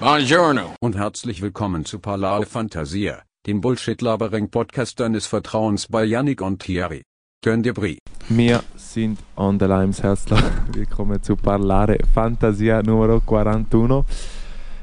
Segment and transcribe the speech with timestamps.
[0.00, 0.74] Buongiorno.
[0.80, 7.02] und herzlich willkommen zu Parlare Fantasia, dem Bullshit-Labering-Podcast deines Vertrauens bei Yannick und Thierry.
[7.42, 7.98] Turn de Brie.
[8.28, 10.00] Wir sind on the limes.
[10.00, 10.40] Herzlich
[10.72, 14.04] willkommen zu Parlare Fantasia Numero 41.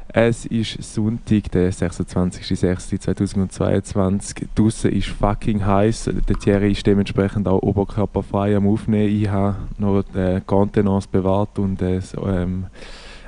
[0.09, 4.47] Es ist Sonntag, der 26.06.2022.
[4.53, 6.09] Draussen ist fucking heiß.
[6.27, 9.15] Der Thierry ist dementsprechend auch oberkörperfrei am Aufnehmen.
[9.15, 12.65] Ich habe noch die Contenance bewahrt und äh, so, ähm,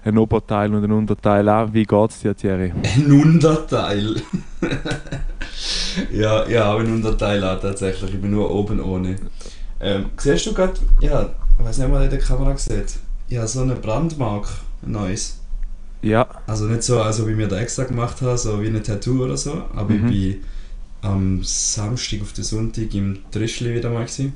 [0.06, 1.74] ein Oberteil und ein Unterteil auch.
[1.74, 2.74] Wie geht's dir, Thierry?
[2.84, 4.16] Ein Unterteil.
[6.12, 8.14] ja, ja, auch ein Unterteil auch tatsächlich.
[8.14, 9.16] Ich bin nur oben ohne.
[9.80, 12.98] Ähm, siehst du gerade, ja, ich weiß nicht, ob man in der Kamera sieht.
[13.30, 14.48] Ja, so eine Brandmark,
[14.86, 15.40] ein neues.
[16.02, 19.24] Ja, Also nicht so, also wie mir da extra gemacht habe, so wie ein Tattoo
[19.24, 20.08] oder so, aber Mhm.
[20.10, 20.44] ich bin
[21.02, 24.34] am Samstag auf den Sonntag im Trischli wieder mal gewesen.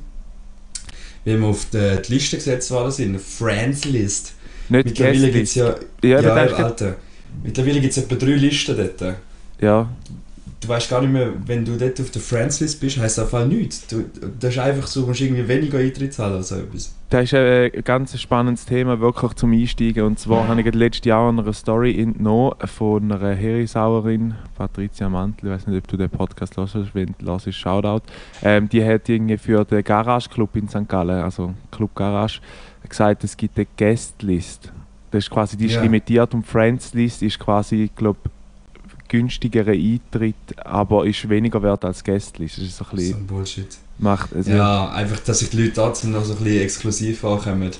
[1.24, 4.34] Wie wir auf die, die Liste gesetzt worden sind, Friends List.
[4.68, 6.96] Nicht Mittlerweile gibt es ja, Ja, ja, Alter,
[7.42, 9.16] mittlerweile gibt es etwa drei Listen dort.
[9.60, 9.88] ja,
[10.62, 13.24] du weißt gar nicht mehr, wenn du dort auf der Friends List bist, heisst das
[13.24, 13.86] einfach nichts.
[13.86, 14.04] Du,
[14.38, 16.94] das ist einfach so, musst irgendwie weniger Eintritt zahlen oder so etwas.
[17.10, 20.04] Das ist ein ganz spannendes Thema, wirklich zum Einsteigen.
[20.04, 25.48] Und zwar habe ich letztes Jahr eine Story entnommen von einer Herisauerin, Patricia Mantel.
[25.48, 28.02] Ich weiß nicht, ob du den Podcast hörst, wenn du hörst, Shoutout.
[28.42, 30.88] Ähm, die hat irgendwie für den Garage Club in St.
[30.88, 32.40] Gallen, also Club Garage,
[32.88, 34.72] gesagt, es gibt eine Guest-List.
[35.10, 38.18] Das ist quasi, die ist limitiert und Friends-List ist quasi, glaube
[39.08, 42.56] günstigerer Eintritt, aber ist weniger wert als Guest-List.
[42.56, 43.68] Das ist so ein So bisschen, ein Bullshit.
[43.98, 47.70] macht, also Ja, einfach, dass sich die Leute trotzdem noch so ein bisschen exklusiv vorkommen.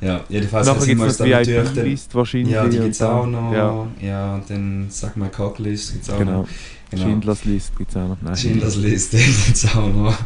[0.00, 2.14] Ja, jedenfalls Nachher sind wir es uns dann natürlich dann...
[2.14, 2.52] Wahrscheinlich.
[2.52, 3.52] Ja, die gibt es auch noch.
[3.52, 6.42] Ja, Ja, dann sag mal Cocklist gibt es auch genau.
[6.42, 6.48] noch.
[6.90, 7.02] Genau.
[7.04, 8.16] Schindlers List gibt es auch noch.
[8.22, 8.36] Nein.
[8.36, 10.18] Schindlers Liste gibt es auch noch.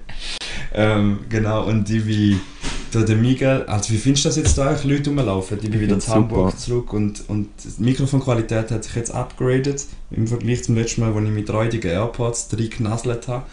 [0.74, 2.40] ähm, genau, und die wie
[2.94, 5.58] da der Miguel, also wie findest du das jetzt da eigentlich Leute rumlaufen?
[5.62, 6.58] Ich bin wieder find's zu Hamburg super.
[6.62, 11.24] zurück und, und die Mikrofonqualität hat sich jetzt upgraded im Vergleich zum letzten Mal, als
[11.24, 13.44] ich mit räudigen AirPods drei genasselt habe.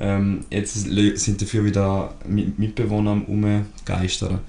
[0.00, 4.40] Ähm, jetzt sind dafür wieder Mi- Mitbewohner am Umgeistern.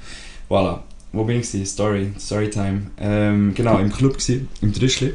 [0.50, 0.80] Voilà.
[1.12, 1.48] Wo bin ich?
[1.52, 1.66] gewesen?
[1.66, 2.82] Story, Storytime.
[3.00, 5.14] Ähm, genau, im Club, gewesen, im Trischli.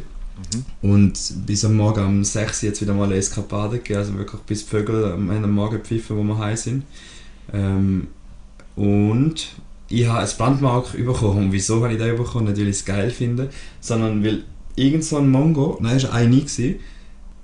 [0.82, 0.90] Mhm.
[0.90, 4.40] Und bis am Morgen um 6 Uhr jetzt wieder mal eine Eskapade gegeben, also wirklich
[4.42, 6.82] bis die Vögel am Ende am Morgen pfiffen, wo wir heim sind.
[7.52, 8.08] Ähm,
[8.76, 9.48] und
[9.88, 11.46] ich habe ein Brandmark bekommen.
[11.46, 12.46] Und wieso habe ich das bekommen?
[12.46, 14.44] Nicht, weil ich es geil finde, sondern weil
[14.76, 16.76] irgend so ein Mongo, nein, es war eine gewesen,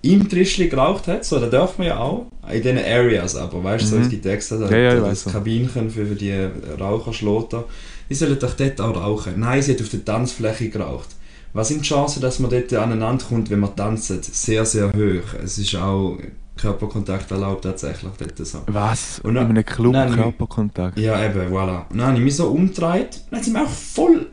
[0.02, 3.84] im Trischli geraucht hat, so, da darf man ja auch, in diesen Areas aber, weißt
[3.84, 4.02] du, so, Mhm.
[4.02, 5.30] es gibt extra da, Ja, ja, da das so.
[5.30, 6.32] Kabinchen für, für die
[6.80, 7.64] Raucherschlotter.
[8.08, 9.34] Die sollen doch dort auch rauchen.
[9.38, 11.10] Nein, sie hat auf der Tanzfläche geraucht.
[11.52, 14.08] Was sind die Chancen, dass man dort aneinander kommt, wenn man tanzt?
[14.34, 15.34] Sehr, sehr hoch.
[15.44, 16.18] Es ist auch
[16.60, 18.58] Körperkontakt erlaubt tatsächlich dort so.
[18.66, 19.18] Was?
[19.20, 20.98] Und in dann- einem Club Nein, Körperkontakt?
[20.98, 21.84] Ja, eben, voilà.
[21.90, 24.26] Dann habe ich mich so umgedreht, dann sind wir auch voll,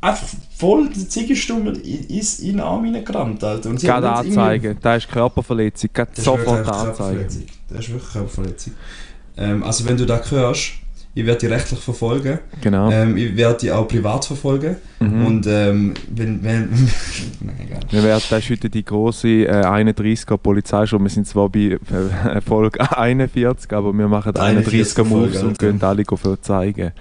[0.00, 0.26] einfach
[0.56, 3.70] voll die Ziegenstummel in, in, in den Arm reingerammt, Alter.
[3.70, 4.78] Und sie Gerade anzeigen.
[4.82, 5.90] Das ist Körperverletzung.
[5.92, 7.46] Gerade sofort anzeigen.
[7.68, 8.72] Das ist wirklich Körperverletzung.
[9.36, 10.72] Ähm, also wenn du das hörst,
[11.16, 12.40] ich werde dich rechtlich verfolgen.
[12.60, 12.90] Genau.
[12.90, 14.76] Ähm, ich werde dich auch privat verfolgen.
[14.98, 15.26] Mhm.
[15.26, 16.42] Und ähm, wenn...
[16.42, 16.68] wenn
[17.40, 17.80] Nein, egal.
[17.88, 21.02] wir werden, das ist heute die große äh, 31er Polizeischule.
[21.04, 25.58] Wir sind zwar bei äh, Folge 41, aber wir machen 41er 31er Moves Folge, und
[25.58, 26.04] gehen alle
[26.40, 26.92] zeigen.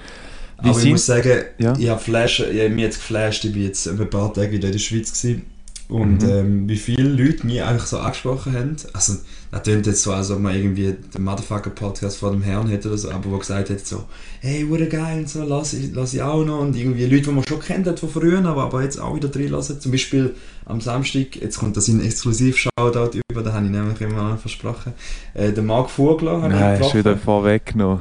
[0.62, 1.74] Wie Aber ich muss sagen, Ja.
[1.78, 4.74] ich habe Flash, ich mich jetzt geflasht, ich bin jetzt ein paar Tage wieder in
[4.74, 5.53] der Schweiz gewesen.
[5.90, 6.30] Und Mhm.
[6.30, 9.14] ähm, wie viele Leute mich eigentlich so angesprochen haben, also
[9.52, 12.98] das klingt jetzt so, als ob man irgendwie den Motherfucker-Podcast vor dem Herrn hätte oder
[12.98, 14.06] so, aber wo gesagt hat so,
[14.40, 16.62] hey, wurde geil und so, lass ich, lass ich auch noch.
[16.62, 19.28] Und irgendwie Leute, die man schon kennt hat von früher, aber, aber jetzt auch wieder
[19.28, 19.80] drin lassen.
[19.80, 20.34] Zum Beispiel
[20.66, 24.94] am Samstag, jetzt kommt das in Exklusiv-Shoutout über, da habe ich nämlich immer versprochen,
[25.36, 27.24] äh, der Marc Vogler habe Nein, ich hast du wieder getroffen.
[27.26, 28.00] vorweggenommen.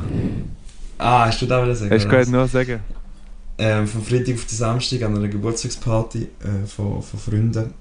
[0.98, 1.90] Ah, hast du da wieder sagen?
[1.92, 2.80] Hast du gerade nur sagen?
[3.58, 7.74] Ähm, vom Freitag auf den Samstag an einer Geburtstagsparty äh, von, von Freunden.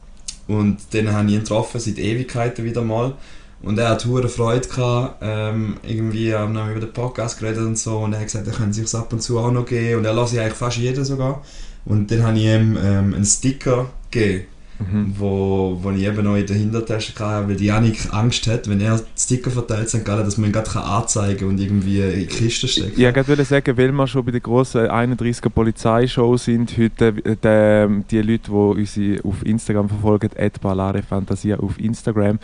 [0.48, 3.14] Und den habe ich ihn getroffen, seit Ewigkeiten wieder mal.
[3.62, 7.78] Und er hat hohe Freude gehabt, ähm, irgendwie haben wir über den Podcast geredet und
[7.78, 8.00] so.
[8.00, 10.00] Und er hat gesagt, er könnte sich ab und zu auch noch geben.
[10.00, 11.44] Und er lasse ich eigentlich fast jeden sogar.
[11.86, 14.46] Und dann habe ich ihm ähm, einen Sticker gegeben,
[14.82, 15.14] Mhm.
[15.18, 18.82] wo, wo ich eben noch in der Hintertasche hatte, weil die Janik Angst hat, wenn
[18.82, 20.04] er Sticker verteilt, St.
[20.04, 23.24] Gallen, dass man ihn gerade anzeigen kann und irgendwie in die Kiste stecken Ich wollte
[23.24, 28.22] gerade sagen, weil wir schon bei der grossen 31er Polizeishow sind, heute äh, die, die
[28.22, 30.30] Leute, die uns auf Instagram verfolgen,
[30.62, 32.40] @balarefantasia auf Instagram,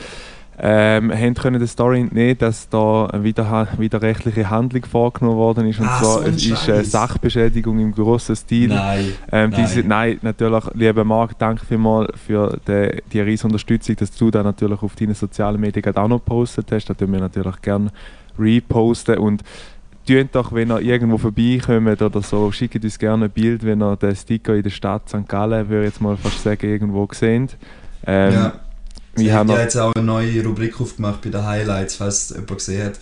[0.60, 5.80] ähm, haben können der Story entnehmen, dass da eine wieder, widerrechtliche Handlung vorgenommen worden ist.
[5.80, 6.92] Und Ah, zwar so es ist eine Scheiß.
[6.92, 8.70] Sachbeschädigung im grossen Stil.
[8.70, 9.14] Nein.
[9.32, 9.62] Ähm, Nein.
[9.62, 14.42] Diese, nein, natürlich, lieber Marc, danke vielmals für die, die riesige Unterstützung, dass du da
[14.42, 16.86] natürlich auf deinen sozialen Medien auch noch gepostet hast.
[16.90, 17.92] Das tun wir natürlich gerne
[18.40, 19.18] reposten.
[19.20, 19.44] Und
[20.08, 23.98] Tönt doch, wenn ihr irgendwo vorbeikommt oder so, schickt uns gerne ein Bild, wenn ihr
[23.98, 25.28] den Sticker in der Stadt St.
[25.28, 27.58] Gallen, würde ich jetzt mal fast sagen, irgendwo seht.
[28.06, 28.54] Ähm, ja.
[29.18, 32.48] Wir haben habe noch- jetzt auch eine neue Rubrik aufgemacht bei den Highlights, falls jemand
[32.58, 32.94] gesehen hat.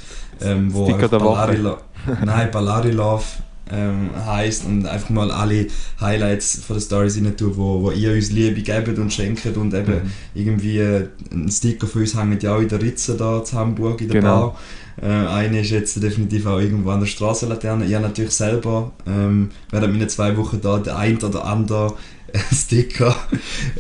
[0.42, 1.36] Ähm, wo Sticker einfach der Woche.
[1.36, 1.78] Ballari Lo-
[2.26, 3.24] Nein, Ballari Love
[3.72, 5.66] ähm, heisst und einfach mal alle
[6.00, 9.74] Highlights von den Stories rein tun, wo, wo ihr uns Liebe gebt und schenkt und
[9.74, 10.12] eben Mhm.
[10.36, 14.02] irgendwie äh, ein Sticker von uns hängt ja auch in der Ritze da in Hamburg
[14.02, 14.56] in der Genau.
[15.02, 15.26] Bar.
[15.26, 17.86] Äh, eine ist jetzt definitiv auch irgendwo an der Straßenlaterne.
[17.86, 21.94] Ich habe natürlich selber ähm, während meiner zwei Wochen da den ein oder anderen
[22.54, 23.16] Sticker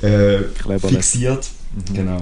[0.01, 0.39] äh,
[0.79, 1.47] fixiert.
[1.75, 1.93] Mhm.
[1.93, 2.17] Genau.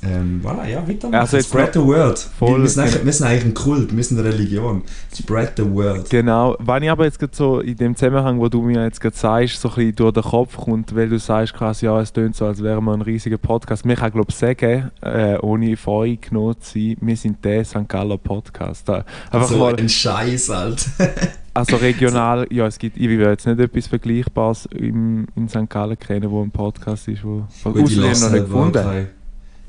[0.00, 1.12] Ähm, voilà, ja, weiter.
[1.12, 2.16] Also jetzt Spread the word.
[2.38, 4.82] voll- wir, sind eigentlich, wir sind eigentlich ein Kult, wir sind eine Religion.
[5.12, 6.08] Spread the word.
[6.08, 9.16] Genau, wenn ich aber jetzt gerade so in dem Zusammenhang, wo du mir jetzt gerade
[9.16, 12.36] sagst, so ein bisschen durch den Kopf kommt, weil du sagst quasi, ja, es tönt
[12.36, 13.84] so, als wären wir ein riesiger Podcast.
[13.84, 17.88] Mir kann glaube ich sagen, äh, ohne vorgenommen zu sein, wir sind der St.
[17.88, 18.88] Galler Podcast.
[18.88, 20.86] Einfach so mal, ein Scheiß, halt.
[21.58, 25.68] also regional, ja, es gibt, ich will jetzt nicht etwas Vergleichbares im, in St.
[25.68, 28.72] Gallen kennen, wo ein Podcast ist, wo Ausländern noch nicht gefunden.
[28.82, 29.08] kein-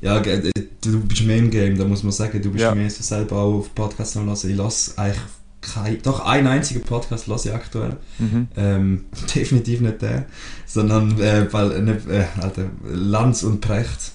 [0.00, 0.50] Ja, äh,
[0.82, 2.40] du bist mehr im Game, da muss man sagen.
[2.40, 2.74] Du bist Ja.
[2.74, 4.50] mehr so selber auch auf Podcasts lassen.
[4.50, 5.20] Ich lasse eigentlich
[5.60, 7.96] kein, doch einen einzigen Podcast lasse ich aktuell.
[8.18, 8.48] Mhm.
[8.56, 9.04] Ähm,
[9.34, 10.24] definitiv nicht der,
[10.66, 11.72] sondern äh, weil,
[12.08, 14.12] äh, äh, Alter, Lanz und Precht.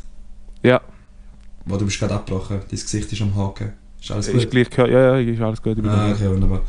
[0.64, 0.82] Ja,
[1.68, 3.74] Wo du bist gerade abgebrochen, dein Gesicht ist am Haken.
[4.06, 4.36] Ist alles gut?
[4.36, 5.78] ist gleich gehört, ja, ja, ist alles gut.
[5.86, 6.62] Ah, okay, wunderbar.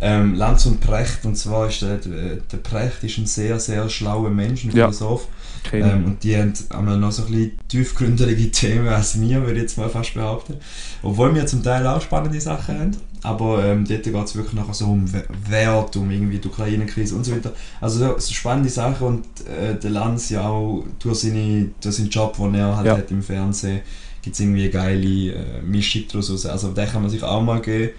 [0.00, 4.30] Ähm, Lanz und Precht, und zwar ist der, der Precht ist ein sehr, sehr schlauer
[4.30, 4.86] Mensch, ein Ja.
[4.86, 5.28] Philosoph.
[5.62, 5.92] Kenn ich.
[5.92, 9.62] Ähm, und die haben einmal noch so ein bisschen tiefgründige Themen als wir, würde ich
[9.62, 10.54] jetzt mal fast behaupten.
[11.02, 12.90] Obwohl wir zum Teil auch spannende Sachen haben.
[13.22, 17.14] Aber ähm, dort geht es wirklich nachher so um We- Wert, um irgendwie die Ukraine-Krise
[17.14, 17.52] und so weiter.
[17.80, 22.10] Also so, so spannende Sachen und äh, der Lanz ja auch durch, seine, durch seinen
[22.10, 22.98] Job, den er halt Ja.
[22.98, 23.80] hat im Fernsehen,
[24.24, 26.46] gibt es irgendwie geile äh, raus.
[26.46, 27.90] Also den kann man sich auch mal geben.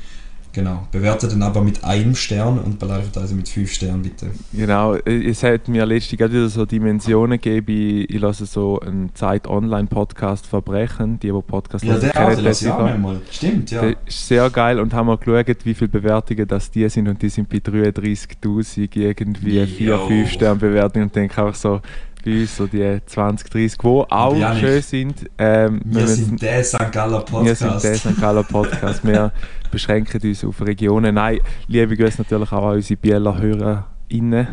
[0.56, 0.88] Genau.
[0.89, 4.27] Bewertet dann aber mit einem Stern und Ballari also mit fünf Sternen, bitte.
[4.54, 8.06] Genau, es hat mir letztens gerade wieder so Dimensionen gegeben.
[8.07, 11.19] Ich, lasse so einen Zeit-Online-Podcast Verbrechen.
[11.19, 13.19] Die, die Podcast Ja, der auch, das ich auch einmal.
[13.30, 13.81] Stimmt, ja.
[13.81, 17.21] Der ist sehr geil und haben wir geschaut, wie viele Bewertungen das die sind und
[17.21, 20.07] die sind bei 33'000 irgendwie 4, Jo.
[20.07, 21.81] 5 Sterne Bewertungen und denke auch so,
[22.25, 25.30] bei uns so die 20, 30, die auch Janik, schön sind.
[25.38, 26.92] Ähm, Wir wir sind der St.
[26.92, 27.60] Galler wir Podcast.
[27.62, 28.19] sind der St.
[28.19, 29.06] Galler Podcast.
[29.06, 29.31] Wir
[29.72, 31.16] beschränken uns auf Regionen.
[31.16, 34.48] Nein, liebe Grüße natürlich auch an unsere Bieler HörerInnen.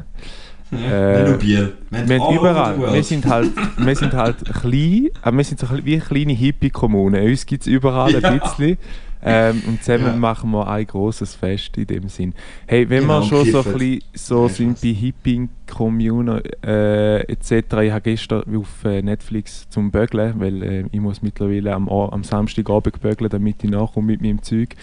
[0.71, 1.41] Ja, Äh.
[1.43, 2.95] Wir Wir over überall.
[2.95, 7.23] Wir sind halt, wir sind halt klein, aber wir sind so wie eine kleine Hippie-Kommune.
[7.25, 8.27] Uns gibt es überall Ja.
[8.31, 8.79] ein bisschen.
[9.25, 10.17] Ähm, und zusammen Ja.
[10.17, 12.35] machen wir ein großes Fest in dem Sinn.
[12.67, 17.21] Hey, wenn Genau, wir schon so ein bisschen so Ja, sind bei Hippie, Commune äh,
[17.31, 17.51] etc.
[17.83, 22.25] Ich habe gestern auf äh, Netflix zum Bögeln, weil äh, ich muss mittlerweile am, am
[22.25, 24.75] Samstagabend bögeln, damit ich nachkomme mit meinem Zeug.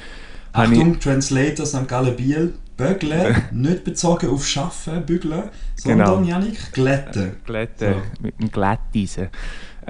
[0.54, 1.88] Habe ich- Achtung, Translator St.
[1.88, 2.54] Gallen Biel.
[2.78, 5.44] Bögle, nicht bezogen auf Schaffen, Bügeln,
[5.76, 6.30] sondern, Genau.
[6.30, 7.34] Janik, glätten.
[7.46, 8.24] Glätte, So.
[8.24, 9.28] mit einem Glätteisen.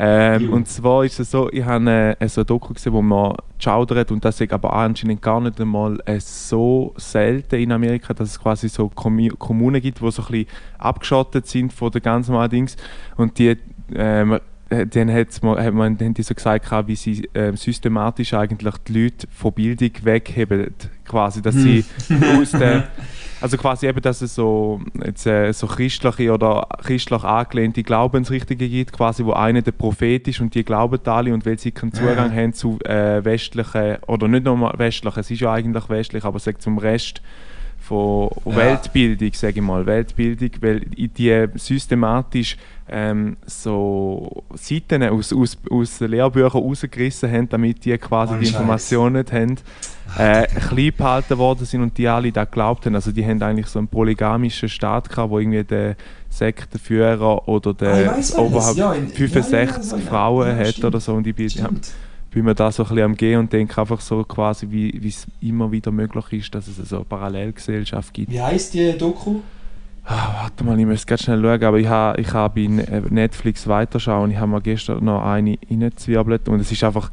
[0.01, 3.35] Ähm, und zwar ist es so, ich habe äh, so ein Doku gesehen, wo man
[3.57, 8.29] schaudert und das ist aber anscheinend gar nicht einmal äh, so selten in Amerika, dass
[8.29, 10.47] es quasi so Kommu Kommunen gibt, die so ein bisschen
[10.77, 12.77] abgeschottet sind von der ganzen Dings.
[13.17, 13.57] Und die
[13.93, 19.03] ähm, äh, dann hat man, haben die so gesagt, wie sie ähm, systematisch eigentlich die
[19.03, 20.73] Leute von Bildung wegheben,
[21.05, 21.83] quasi, dass sie
[22.39, 22.87] aus der
[23.41, 28.93] also quasi eben, dass es so, jetzt, äh, so christliche oder christlich angelehnte Glaubensrichtungen gibt,
[28.93, 32.35] quasi wo einer der Prophet ist und die glauben alle und weil sie keinen Zugang
[32.35, 36.61] haben zu äh, westlichen, oder nicht nur westlichen, es ist ja eigentlich westlich, aber sag
[36.61, 37.21] zum Rest
[37.89, 38.55] von Ja.
[38.55, 42.55] Weltbildung, sage ich mal, Weltbildung, weil die systematisch
[42.87, 48.47] ähm, so Seiten aus, aus, aus Lehrbüchern rausgerissen haben, damit die quasi Ohne die.
[48.47, 49.55] Informationen nicht haben
[50.17, 52.95] äh, klein behalten worden sind und die alle da glaubt haben.
[52.95, 55.95] Also die haben eigentlich so einen polygamischen Staat gehabt, wo irgendwie der
[56.29, 58.35] Sektenführer oder Ah, der welches.
[58.35, 61.91] oberhalb Ja, in- 65 ja, Frauen ja, hat oder so und ja, Stimmt.
[62.31, 65.25] Bin mir da so ein bisschen am Gehen und denke einfach so quasi, wie es
[65.41, 68.31] immer wieder möglich ist, dass es so eine Parallelgesellschaft gibt.
[68.31, 69.39] Wie heisst die Doku?
[70.05, 73.03] Ah, warte mal, ich muss ganz schnell schauen, aber ich habe ich hab bei Ne-
[73.09, 74.31] Netflix weiterschauen.
[74.31, 77.11] Ich habe mir gestern noch eine reingezwiebelt und es ist einfach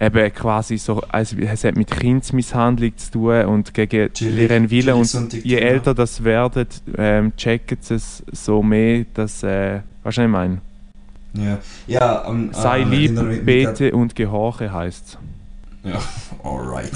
[0.00, 5.04] eben quasi so, also es hat mit Kindsmisshandlung zu tun und gegen ihren Willen und
[5.04, 5.60] Sonntag, je ja.
[5.60, 6.66] älter das werden,
[6.98, 10.58] ähm, checken sie es so mehr, dass, äh, was ich meine?
[11.34, 15.18] Ja, ja ähm, Sei ähm, lieb, erinnere mich- bete und gehorche heißt
[15.84, 15.98] Ja,
[16.44, 16.92] alright.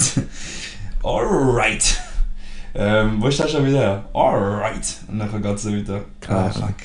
[1.03, 1.99] alright.
[2.75, 4.05] Ähm, wo ist das schon wieder?
[4.13, 4.97] Alright.
[5.07, 6.01] Und dann geht es wieder.
[6.21, 6.75] Keine Ah, fuck.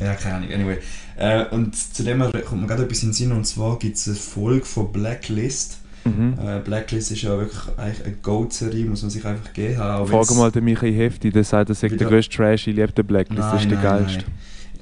[0.00, 0.52] Ja, keine Ahnung.
[0.52, 0.78] Anyway.
[1.16, 3.32] Äh, und zu dem kommt mir gerade etwas in den Sinn.
[3.32, 5.78] Und zwar gibt es eine Folge von Blacklist.
[6.04, 6.38] Mhm.
[6.44, 10.50] Äh, Blacklist ist ja wirklich eigentlich eine Goat-Serie, muss man sich einfach geben Frag mal
[10.50, 13.62] den Michael Hefti, der sagt, das ist der grösste Trash, ich liebe den Blacklist, das
[13.62, 14.22] ist der Nein, nein, geilste.
[14.24, 14.32] nein.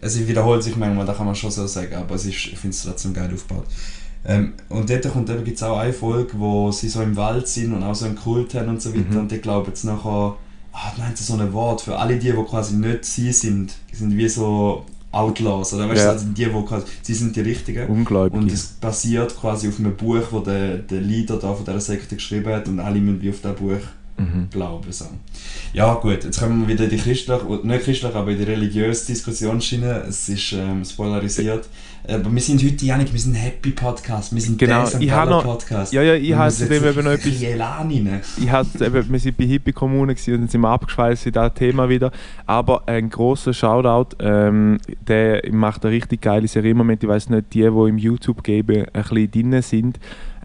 [0.07, 2.57] Also es wiederholt sich manchmal, da kann man schon so sagen, aber es ist, ich
[2.59, 3.65] finde es trotzdem geil aufgebaut.
[4.25, 7.49] Ähm, und dort kommt eben, gibt es auch eine Folge, wo sie so im Wald
[7.49, 9.17] sind und auch so einen Kult haben und so weiter Mhm.
[9.19, 10.37] und die glauben jetzt nachher,
[10.73, 14.29] ah, meint so ein Wort, für alle die, die quasi nicht sie sind, sind wie
[14.29, 16.13] so Outlaws, oder weißt du, Ja.
[16.13, 17.87] also die, die quasi, sie sind die Richtigen.
[17.89, 18.39] Ungläubig.
[18.41, 22.17] Und es basiert quasi auf einem Buch, wo der, der Leader da von dieser Sekte
[22.17, 23.79] geschrieben hat und alle müssen wie auf das Buch
[24.19, 24.49] Mhm.
[24.51, 24.91] glauben.
[24.93, 25.05] So.
[25.73, 29.07] Ja gut, jetzt kommen wir wieder in die christliche, nicht christliche, aber in die religiöse
[29.07, 30.05] Diskussionsschiene.
[30.09, 31.69] Es ist ähm, spoilerisiert.
[32.09, 35.11] Aber wir sind heute, Janik, wir sind ein Happy Podcast, wir sind Genau, der ich
[35.11, 35.93] noch- Podcast.
[35.93, 38.21] Ja, ja, ich habe zu dem eben noch etwas- rein.
[38.39, 41.55] Ich hatte eben, wir sind bei Hippie Kommune und dann sind wir abgeschweißt in das
[41.55, 42.13] Thema wieder.
[42.47, 47.03] Aber ein großer Shoutout, ähm, der macht eine richtig geile Serie im Moment.
[47.03, 49.99] Ich weiß nicht, die, die im YouTube geben, ein bisschen drin sind.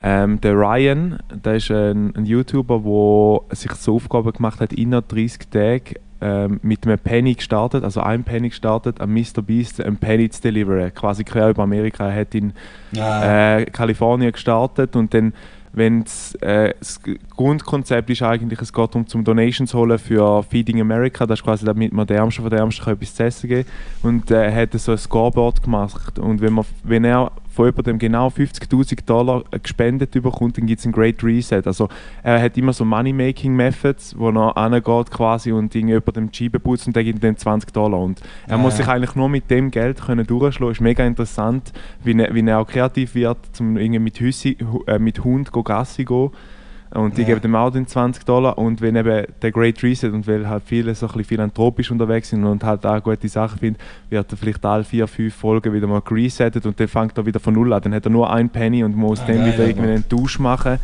[0.03, 5.10] Ähm, der Ryan, der ist ein, ein YouTuber, der sich zur Aufgabe gemacht hat, innerhalb
[5.10, 9.41] 30 Tagen ähm, mit einem Penny gestartet, also einem Penny gestartet, an Mr.
[9.41, 10.93] Beast einen Penny zu deliveren.
[10.93, 12.10] Quasi quer über Amerika.
[12.10, 12.53] Er hat in
[12.91, 15.34] Ja, äh, Kalifornien gestartet und dann
[15.74, 17.00] wenn's, äh, das
[17.36, 21.65] Grundkonzept ist eigentlich, es geht darum, zum Donations holen für Feeding America, das ist quasi
[21.65, 23.70] damit man den Ärmsten von den Ärmsten etwas zu essen geben
[24.03, 28.00] und äh, er hat so ein Scoreboard gemacht und wenn, man, wenn er von jemandem
[28.00, 31.62] genau 50'000 Dollar äh, gespendet bekommt, dann gibt es ein Great Reset.
[31.65, 31.89] Also
[32.24, 36.96] er hat immer so Money-Making-Methods, wo er angeht quasi und jemandem die Scheibe putzt und
[36.96, 39.70] der gibt ihm dann 20 Dollar und er Ja, muss sich eigentlich nur mit dem
[39.72, 40.72] Geld können durchschlagen.
[40.72, 45.00] Ist mega interessant, wie er, wie er auch kreativ wird, zum irgendwie mit, Hüssi, äh,
[45.00, 46.31] mit Hund Gassi gehen.
[46.93, 47.27] Und die Ja.
[47.29, 48.57] geben ihm auch den 20 Dollar.
[48.57, 52.29] Und wenn eben der Great Reset und weil halt viele so ein bisschen philanthropisch unterwegs
[52.29, 53.79] sind und halt auch gute Sachen finden,
[54.10, 57.39] wird er vielleicht alle vier, fünf Folgen wieder mal resettet und dann fängt er wieder
[57.39, 57.81] von Null an.
[57.81, 60.10] Dann hat er nur ein Penny und muss Ah, dann geil, wieder irgendwie aber- einen
[60.10, 60.77] Tausch machen.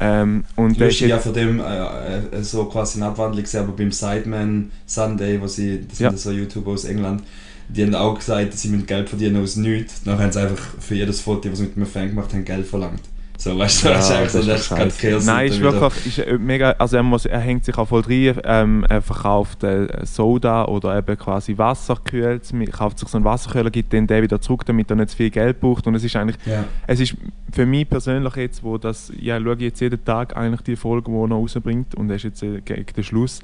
[0.00, 3.72] Ähm, und der ist ja von dem äh, äh, so quasi eine Abwandlung gesehen, aber
[3.72, 6.08] beim Sideman Sunday, wo sie, das Ja.
[6.10, 7.22] sind so YouTuber aus England,
[7.68, 10.02] die haben auch gesagt, sie müssen Geld verdienen aus nichts.
[10.02, 12.66] Dann haben sie einfach für jedes Foto, was sie mit einem Fan gemacht haben, Geld
[12.66, 13.00] verlangt.
[13.42, 15.10] So, weißt du, Ja, das ist eigentlich so, das das ist scheiße.
[15.10, 15.26] Chaos.
[15.26, 16.70] Nein, ist wirklich ist äh, mega.
[16.78, 18.40] Also er, muss, er hängt sich auch voll rein.
[18.44, 22.48] Ähm, er verkauft äh, Soda oder eben quasi Wasser gekühlt.
[22.70, 25.30] kauft sich so einen Wasserkühler, gibt den der wieder zurück, damit er nicht zu viel
[25.30, 25.86] Geld braucht.
[25.88, 26.64] Und es ist eigentlich, Ja.
[26.86, 27.16] es ist
[27.52, 31.10] für mich persönlich jetzt, wo das, ja, schaue ich jetzt jeden Tag eigentlich die Folge,
[31.10, 33.40] die er noch rausbringt und das ist jetzt äh, gegen den Schluss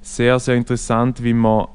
[0.00, 1.66] sehr, sehr interessant, wie man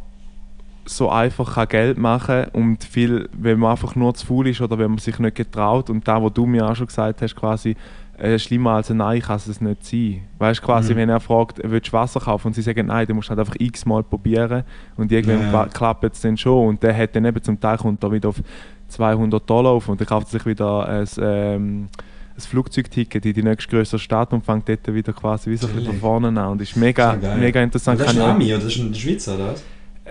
[0.88, 4.78] so einfach kann Geld machen und viel, wenn man einfach nur zu faul ist oder
[4.80, 7.76] wenn man sich nicht getraut und da, wo du mir auch schon gesagt hast, quasi
[8.18, 10.22] äh, schlimmer als ein Nein kann es nicht sein.
[10.40, 10.98] Weißt du, quasi, Mhm.
[10.98, 13.40] wenn er fragt, willst du Wasser kaufen und sie sagen Nein, dann musst du halt
[13.40, 14.64] einfach x-mal probieren
[14.96, 18.04] und irgendwann Ja, klappt es dann schon und der hat dann eben zum Teil kommt
[18.04, 18.42] er wieder auf
[18.88, 21.88] 200 Dollar auf und dann kauft sich wieder ein, ähm,
[22.36, 25.92] ein Flugzeugticket in die nächstgrößere Stadt und fängt dort wieder quasi wie so ein bisschen
[25.94, 28.00] von vorne an und ist mega, Das ist ja mega Und interessant.
[28.00, 29.64] das ist Kann ein Ami, oder das ist ein Schweizer, oder was?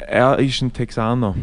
[0.07, 1.35] Er ist ein Texaner.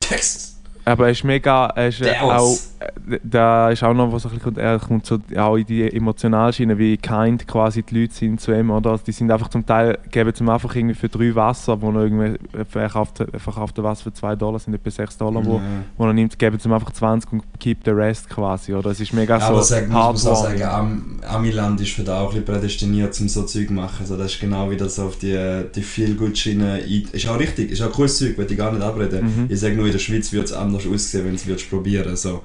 [0.00, 0.49] Texas!
[0.84, 4.32] Aber er ist mega, er ist äh, auch, äh, da ist auch noch was ein
[4.32, 8.52] bisschen, er kommt so auch in die Emotionalschiene, wie kind quasi die Leute sind zu
[8.52, 8.98] ihm, oder?
[9.06, 12.38] Die sind einfach zum Teil, geben zum einfach irgendwie für drei Wasser, wo er irgendwie
[12.70, 15.60] verkauft, verkauft er Wasser für zwei Dollar, sind etwa sechs Dollar, wo, Ja.
[15.98, 18.90] wo er nimmt, geben zum einfach 20 und keep the rest quasi, oder?
[18.90, 20.62] Es ist mega Ja, aber so sag, man muss auch sagen.
[20.62, 23.96] Am, Amiland ist für da auch ein bisschen prädestiniert, um so Zeug zu machen.
[24.00, 25.38] Also das ist genau wieder so auf die,
[25.74, 28.72] die feel good schiene ein- Ist auch richtig, ist auch cooles Zeug, will ich gar
[28.72, 29.24] nicht abreden.
[29.24, 29.46] Mhm.
[29.48, 32.42] Ich sage nur, in der Schweiz würde es anders aussehen, wenn du es probieren so.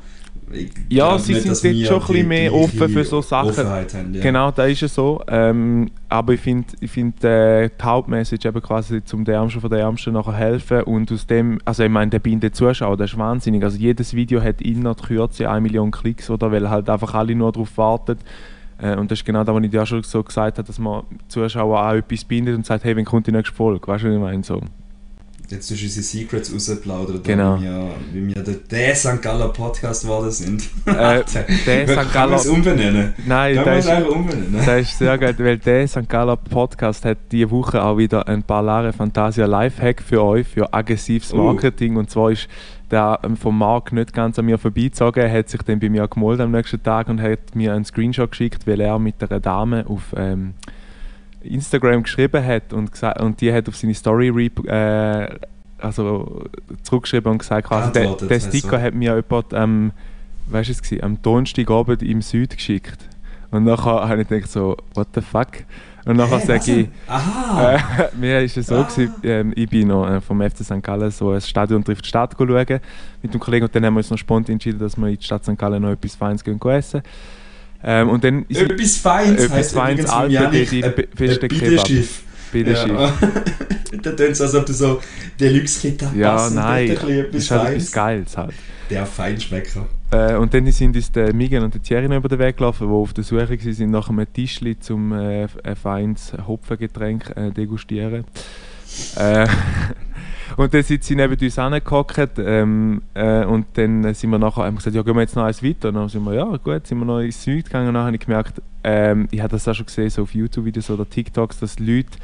[0.52, 3.68] Ich Ja, sie sind dass dort wir schon ein bisschen mehr offen für so Sachen.
[3.68, 4.22] Haben, ja.
[4.22, 5.22] Genau, da ist es so.
[5.28, 9.70] Ähm, aber ich finde, ich find, äh, die Hauptmessage eben quasi zum der Ärmsten von
[9.70, 13.14] der Ärmsten nachher helfen und aus dem, also ich meine, der bei den Zuschauern, das
[13.14, 13.64] ist wahnsinnig.
[13.64, 16.52] Also jedes Video hat innerhalb der Kürze eine Million Klicks, oder?
[16.52, 18.18] Weil halt einfach alle nur darauf warten.
[18.78, 20.78] Äh, und das ist genau das, was ich dir auch schon so gesagt habe, dass
[20.78, 23.88] man Zuschauer auch etwas bindet und sagt, hey, wann kommt die nächste Folge?
[23.88, 24.44] Weißt du, was ich meine?
[24.44, 24.62] So.
[25.50, 27.58] Jetzt tust du unsere Secrets rausplaudern, Genau.
[27.60, 29.22] wie wir, wie wir der, der St.
[29.22, 30.64] Galler Podcast geworden sind.
[30.86, 31.24] Äh,
[31.66, 31.96] der St.
[31.96, 32.50] man es Galler...
[32.50, 33.14] umbenennen?
[33.26, 34.54] Nein, es ist, einfach umbenennen?
[34.66, 36.10] Das ist sehr geil, weil der St.
[36.10, 40.74] Galler Podcast hat diese Woche auch wieder ein paar Lare Fantasia Lifehack für euch, für
[40.74, 41.38] aggressives Oh.
[41.38, 41.96] Marketing.
[41.98, 42.48] Und zwar ist
[42.92, 45.24] der ähm, vom Marc nicht ganz an mir vorbeigezogen.
[45.24, 48.32] Er hat sich dann bei mir gemeldet am nächsten Tag und hat mir einen Screenshot
[48.32, 50.54] geschickt, weil er mit einer Dame auf ähm,
[51.46, 55.28] Instagram geschrieben hat und, gesa- und die hat auf seine Story äh,
[55.78, 56.46] also
[56.84, 58.82] zurückgeschrieben und gesagt, quasi, der, der Sticker so.
[58.82, 59.92] hat mir jemand ähm,
[60.48, 62.98] weißt du es gewesen, am Donnerstagabend im Süd geschickt.
[63.52, 65.48] Und nachher habe ich gedacht so, what the fuck?
[66.06, 67.80] Und nachher Hä, sage ich, äh,
[68.20, 68.84] mir ist es so, Ah.
[68.84, 70.84] gewesen, ähm, ich bin noch äh, vom FC St.
[70.84, 72.80] Gallen so ein Stadion trifft die Stadt schauen
[73.24, 75.24] mit dem Kollegen und dann haben wir uns noch spontan entschieden, dass wir in die
[75.24, 75.58] Stadt St.
[75.58, 77.02] Gallen noch etwas Feines gehen essen.
[77.88, 81.88] Ähm, und dann ist Etwas Feins Etwas heisst Feins, Janik die- die ein beste Kebab.
[82.54, 83.14] Ja.
[84.02, 85.02] da tönt es, als ob du so
[85.40, 86.88] Deluxe-Kit Ja, nein,
[87.32, 87.92] das ist halt etwas.
[87.92, 88.54] Geiles halt.
[88.90, 89.88] Der Feinschmecker.
[90.12, 92.94] Äh, und dann sind uns der Miguel und der Thierry über den Weg gelaufen, die
[92.94, 98.24] auf der Suche waren nach einem Tischli zum äh, ein feines Hopfengetränk äh, degustieren.
[99.18, 99.48] äh,
[100.58, 104.76] und dann sind sie neben uns angehockt ähm, äh, und dann sind wir nachher, haben
[104.76, 105.90] gesagt, ja gehen wir jetzt noch eins weiter.
[105.90, 108.16] Und dann sind wir, ja gut, sind wir noch ins Süd gegangen und dann habe
[108.16, 111.80] ich gemerkt, ähm, ich habe das auch schon gesehen, so auf YouTube-Videos oder TikToks, dass
[111.80, 112.18] Leute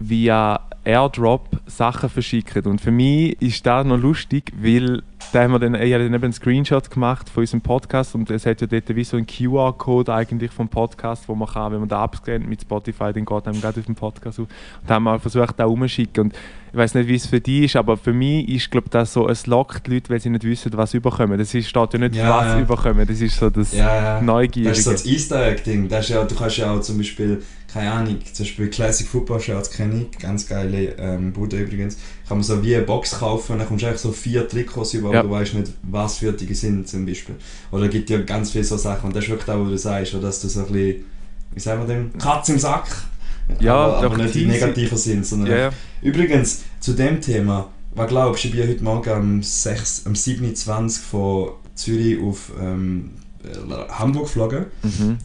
[0.00, 2.64] via Airdrop Sachen verschicken.
[2.64, 5.02] Und für mich ist das noch lustig, weil
[5.32, 8.30] da haben wir dann, ich habe dann eben einen Screenshot gemacht von unserem Podcast und
[8.30, 11.80] es hat ja dort wie so einen QR-Code eigentlich vom Podcast, wo man kann, wenn
[11.80, 14.46] man da abscannt mit Spotify, dann geht einem gerade auf den Podcast auf.
[14.46, 16.24] Und da haben wir versucht, da rumzuschicken.
[16.24, 16.34] Und
[16.72, 19.28] ich weiß nicht, wie es für dich ist, aber für mich ist, glaube das so,
[19.28, 21.38] es lockt die Leute, weil sie nicht wissen, was überkommen.
[21.38, 22.60] Das ist, steht ja nicht, Ja, was ja.
[22.60, 23.06] überkommen.
[23.06, 24.20] Das ist so das Ja, ja.
[24.22, 24.70] Neugierige.
[24.70, 25.88] Das ist so das Easter Egg-Ding.
[25.90, 30.06] Ja, du kannst ja auch zum Beispiel, keine Ahnung, zum Beispiel Classic Football Shirts kenne
[30.10, 31.96] ich, ganz geile ähm, Bude übrigens.
[32.28, 34.94] Kann man so wie eine Box kaufen und dann kommst du eigentlich so vier Trikots
[34.94, 35.20] über, Ja.
[35.20, 37.36] aber du weißt nicht, was für die sind zum Beispiel.
[37.70, 39.78] Oder es gibt ja ganz viele so Sachen und das ist wirklich auch, wo du
[39.78, 41.04] sagst, oder dass du so ein bisschen,
[41.54, 42.88] wie sagen wir dem, Katz im Sack.
[43.60, 45.70] Ja, aber, aber nicht im Teams- negativen Sinn, sondern ja, ja.
[46.02, 51.02] Übrigens, zu dem Thema, was glaubst du, ich bin heute Morgen am, 6, am 27
[51.02, 53.10] von Zürich auf ähm,
[53.42, 54.66] äh, Hamburg geflogen.
[54.82, 55.18] Mhm.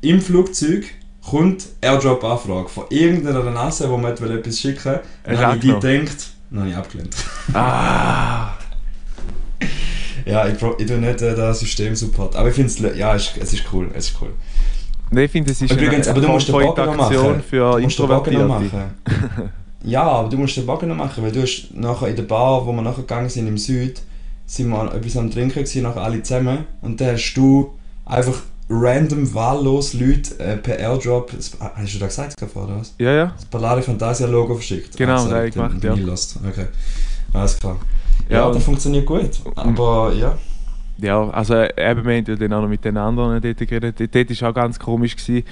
[0.00, 0.84] Im Flugzeug
[1.24, 5.00] kommt Airdrop-Anfrage von irgendeiner Nase, wo man etwas schicken will.
[5.24, 7.16] Dann habe ich die gedacht, dann habe ich abgelehnt.
[7.52, 8.50] Ah!
[10.26, 12.36] ja, ich, ich tue nicht äh, das System-Support.
[12.36, 14.30] Aber ich finde es, ja, es es ist cool, es ist cool.
[15.10, 17.42] Nein, ich finde, es ist Übrigens, eine aber du musst den Bogen von noch machen.
[17.42, 18.70] für Du musst den Bogen noch machen.
[19.84, 22.66] ja, aber du musst den Bogen noch machen, weil du hast nachher in der Bar,
[22.66, 24.00] wo wir nachher gegangen sind im Süd,
[24.46, 26.64] sind wir etwas am Trinken gewesen, nachher alle zusammen.
[26.80, 27.74] Und dann hast du
[28.06, 32.94] einfach random, wahllos Leute äh, per Airdrop, das, hast du da gesagt gerade, oder was?
[32.98, 33.26] Ja, ja.
[33.36, 34.96] Das Ballare Fantasia Logo verschickt.
[34.96, 36.04] Genau, Also, das habe ich gemacht, den ja.
[36.04, 36.38] lost.
[36.48, 36.66] Okay,
[37.32, 37.76] alles klar.
[38.28, 39.30] Ja, Ja, das funktioniert gut.
[39.56, 40.38] Aber ja.
[40.98, 44.14] Ja, also eben, wir haben ja dann auch noch mit den anderen dort geredet.
[44.14, 45.16] Dort war auch ganz komisch.
[45.16, 45.44] Gewesen.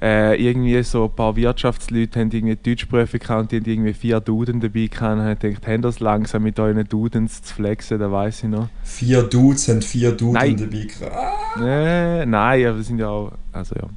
[0.00, 4.20] Äh, irgendwie so ein paar Wirtschaftsleute haben irgendwie Deutschprüfe gehabt und die haben irgendwie vier
[4.20, 8.10] Duden dabei gehabt und haben gedacht, haben das langsam mit euren Dudens zu flexen, da
[8.10, 8.68] weiß ich noch.
[8.84, 10.56] Vier Dudes haben vier Duden Nein.
[10.56, 11.12] dabei gehabt.
[11.12, 12.20] Ah.
[12.20, 13.88] Äh, nein, aber wir sind ja auch, also ja.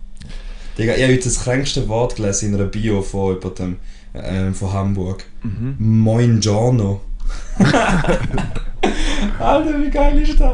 [0.78, 3.76] Digga, ich habe heute das kränkste Wort gelesen in einer Bio von jemandem
[4.14, 5.26] ähm, von Hamburg.
[5.44, 5.76] Mhm.
[5.78, 7.02] Moin Giorno.
[9.40, 10.54] Alter, wie geil ist das?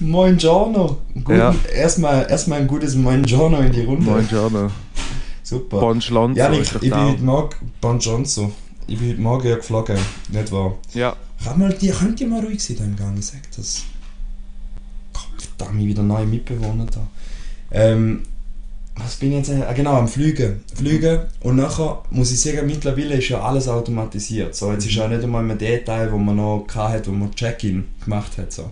[0.00, 0.98] Moin Giorno.
[1.28, 1.54] Ja.
[1.74, 4.04] erstmal, erstmal ein gutes Moin Giorno in die Runde.
[4.04, 4.70] Moin Giorno.
[5.42, 5.78] Super.
[5.78, 7.08] Bon Schlonzo ja, ich, ich bin da.
[7.08, 8.52] heute Morgen, Bon Johnson.
[8.88, 10.74] Ich bin heute Morgen ja geflogen, nicht wahr?
[10.92, 11.16] Ja,
[11.56, 13.84] mal, die, könnt ihr mal ruhig sein da im Gang, ich sag das.
[15.12, 17.06] Gott, verdammt, wieder neue Mitbewohner da.
[17.70, 18.22] Ähm,
[18.96, 19.50] was bin ich jetzt?
[19.50, 20.62] Ah, genau, am Fliegen.
[20.74, 24.54] Fliegen und nachher muss ich sagen, mittlerweile ist ja alles automatisiert.
[24.54, 27.30] So, jetzt ist ja nicht einmal mehr der Teil, wo man noch hatte, wo man
[27.34, 28.52] Check-in gemacht hat.
[28.52, 28.70] So.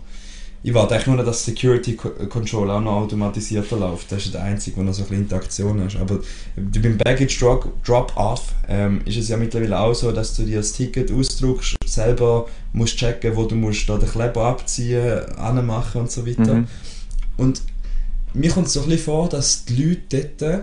[0.67, 4.11] Ich warte eigentlich nur, noch, dass Security Co- Control auch noch automatisierter läuft.
[4.11, 5.97] Das ist der einzige, wo noch so ein bisschen Interaktion hast.
[5.97, 6.21] Aber
[6.57, 10.73] beim Baggage Drop- Drop-Off ähm, ist es ja mittlerweile auch so, dass du dir das
[10.73, 16.27] Ticket ausdruckst, selber musst checken, wo du musst da den Kleber abziehen, anmachen und so
[16.27, 16.55] weiter.
[16.55, 16.67] Mhm.
[17.37, 17.61] Und
[18.35, 20.43] mir kommt es so ein bisschen vor, dass die Leute dort.
[20.43, 20.59] äh,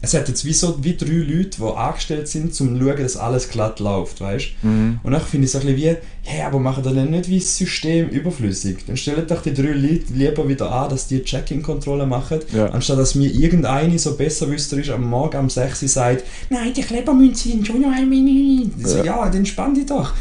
[0.00, 3.16] Es hat jetzt wie so wie drei Leute, die angestellt sind, um zu schauen, dass
[3.16, 5.00] alles glatt läuft, weißt Mhm.
[5.02, 7.38] Und dann finde ich es so ein bisschen wie, hey, aber machen dann nicht wie
[7.38, 8.84] das System überflüssig.
[8.86, 12.66] Dann stellen doch die drei Leute lieber wieder an, dass die Check-in-Kontrolle machen, Ja.
[12.66, 17.48] anstatt dass mir irgendeine so besserwüsterisch am Morgen um 6 Uhr sagt, nein, die Klebermünze
[17.48, 18.12] sind schon noch ein.
[18.12, 19.04] Ich so, Ja.
[19.04, 20.12] ja, dann spann dich doch.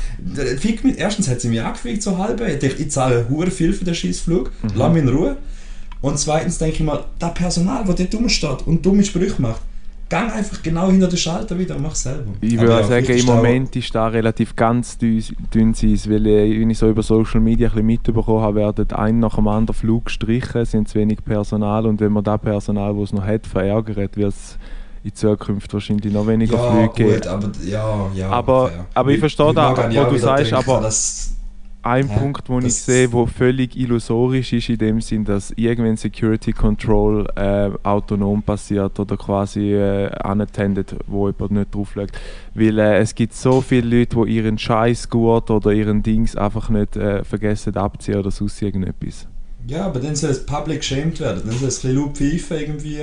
[0.62, 2.40] Fick mit, erstens hat sie mich angefickt, so halb.
[2.40, 4.70] Ich, ich zahle hure viel für den Scheißflug, Mhm.
[4.76, 5.38] lass mich in Ruhe.
[6.04, 9.62] Und zweitens denke ich mal, das Personal, das dort rumsteht und dumme Sprüche macht,
[10.10, 12.30] gang einfach genau hinter den Schalter wieder und mach selber.
[12.42, 15.22] Ich würde ja, sagen, im Moment ist da relativ ganz dünn,
[15.74, 19.20] sein, weil äh, wenn ich so über Social Media ein bisschen mitbekommen habe, werden ein
[19.20, 22.94] nach dem anderen Flug gestrichen, es sind zu wenig Personal und wenn man das Personal,
[22.94, 24.58] das es noch hat, verärgert, wird es
[25.06, 27.28] in Zukunft wahrscheinlich noch weniger ja, Flüge geben.
[27.30, 28.30] aber ja, ja.
[28.30, 28.86] Aber- fair.
[28.94, 29.72] aber ich verstehe da,
[30.06, 31.33] wo du sagst, aber- dass-
[31.86, 32.18] Ein Hä?
[32.18, 37.28] Punkt, den ich sehe, der völlig illusorisch ist in dem Sinn, dass irgendwann Security Control
[37.36, 42.12] äh, autonom passiert oder quasi äh, unattended, wo jemand nicht drauf schaut.
[42.54, 46.96] Weil äh, es gibt so viele Leute, die ihren Scheißgurt oder ihren Dings einfach nicht
[46.96, 49.28] äh, vergessen abziehen oder sonst irgendetwas.
[49.68, 51.44] Ja, aber dann soll es public geshamed werden.
[51.46, 53.00] Dann soll es ein bisschen laut pfeifen irgendwie.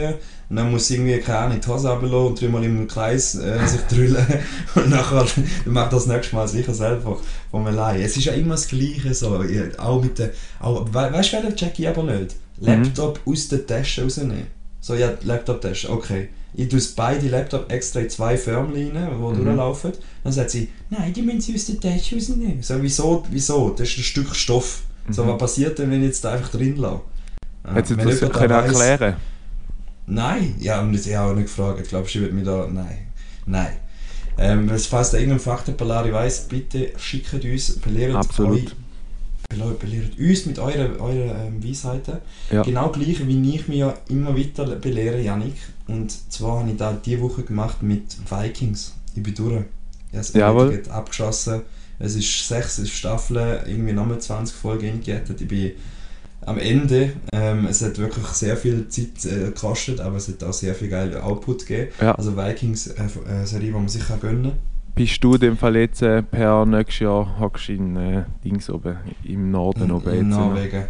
[0.51, 3.81] Und dann muss irgendwie, keine Ahnung, die Hose runterlassen und dreimal im Kreis äh, sich
[3.83, 4.27] drüllen.
[4.75, 7.19] und nachher dann macht das nächste Mal sicher selber
[7.51, 8.01] vom allein.
[8.01, 9.43] Es ist ja immer das Gleiche so.
[9.79, 10.31] Auch mit der...
[10.59, 12.37] Auch, we weißt du, wer check ich aber nicht?
[12.59, 14.47] Laptop aus der Tasche rausnehmen.
[14.81, 16.29] So, ja, Laptop-Tasche, okay.
[16.53, 19.93] Ich tue beide Laptop extra in zwei Förmchen rein, die durchlaufen.
[20.25, 22.63] Dann sagt sie, nein, die müssen sie aus der Tasche rausnehmen.
[22.63, 23.25] So, wieso?
[23.31, 23.71] wieso?
[23.71, 24.83] Das ist ein Stück Stoff.
[25.13, 27.01] So, was passiert denn, wenn ich jetzt da einfach drin lasse?
[27.65, 29.17] Ja, Hättest du wenn das können weiss- erklären
[30.07, 31.89] Nein, ich habe auch nicht gefragt.
[31.89, 32.67] Glaubst du, ich würde mich da.
[32.71, 33.07] Nein.
[33.47, 33.73] Nein.
[34.39, 38.57] Ähm, wenn es falls da irgendein Fachterpalari weiss, bitte schickt uns, belehrt Absolut.
[38.57, 38.75] euch.
[39.51, 42.19] bele- Belehrt uns mit euren, euren ähm, Weisheiten.
[42.51, 42.63] Ja.
[42.63, 45.55] Genau gleich wie ich mich ja immer weiter belehre, Janik.
[45.89, 48.95] Und zwar habe ich das diese Woche gemacht mit Vikings.
[49.15, 49.65] Ich bin durch.
[50.13, 51.63] Ich habe es abgeschossen.
[52.01, 55.41] Es ist sechs Staffeln, irgendwie nochmal 20 Folgen eingejettet.
[55.41, 55.73] Ich bin
[56.47, 57.13] am Ende.
[57.33, 60.89] Ähm, es hat wirklich sehr viel Zeit äh, gekostet, aber es hat auch sehr viel
[60.89, 61.93] geiler Output gegeben.
[62.01, 62.15] Ja.
[62.15, 64.53] Also Vikings, äh, äh, Serie, die man sich kann gönnen kann.
[64.95, 68.97] Bist du in dem Fall jetzt äh, per nächstes Jahr hockst in äh, Dings oben,
[69.25, 70.49] im Norden oben in noch?
[70.49, 70.85] Norwegen.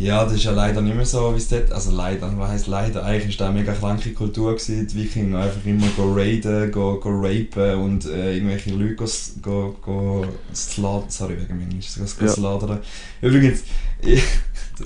[0.00, 1.70] Ja, das ist ja leider nicht mehr so, wie es dort...
[1.72, 3.04] Also leider, was heisst leider?
[3.04, 4.52] Eigentlich war das eine mega kranke Kultur.
[4.54, 4.86] Gewesen.
[4.86, 9.06] Die Wikinger einfach immer go raiden, go, go rapen und äh, irgendwelche Leute go,
[9.42, 11.10] go, go sladern.
[11.10, 11.66] Sorry, wegen mir.
[11.66, 12.32] Go, go Ja.
[12.32, 12.78] sladern.
[13.20, 13.62] Übrigens,
[14.00, 14.22] ich,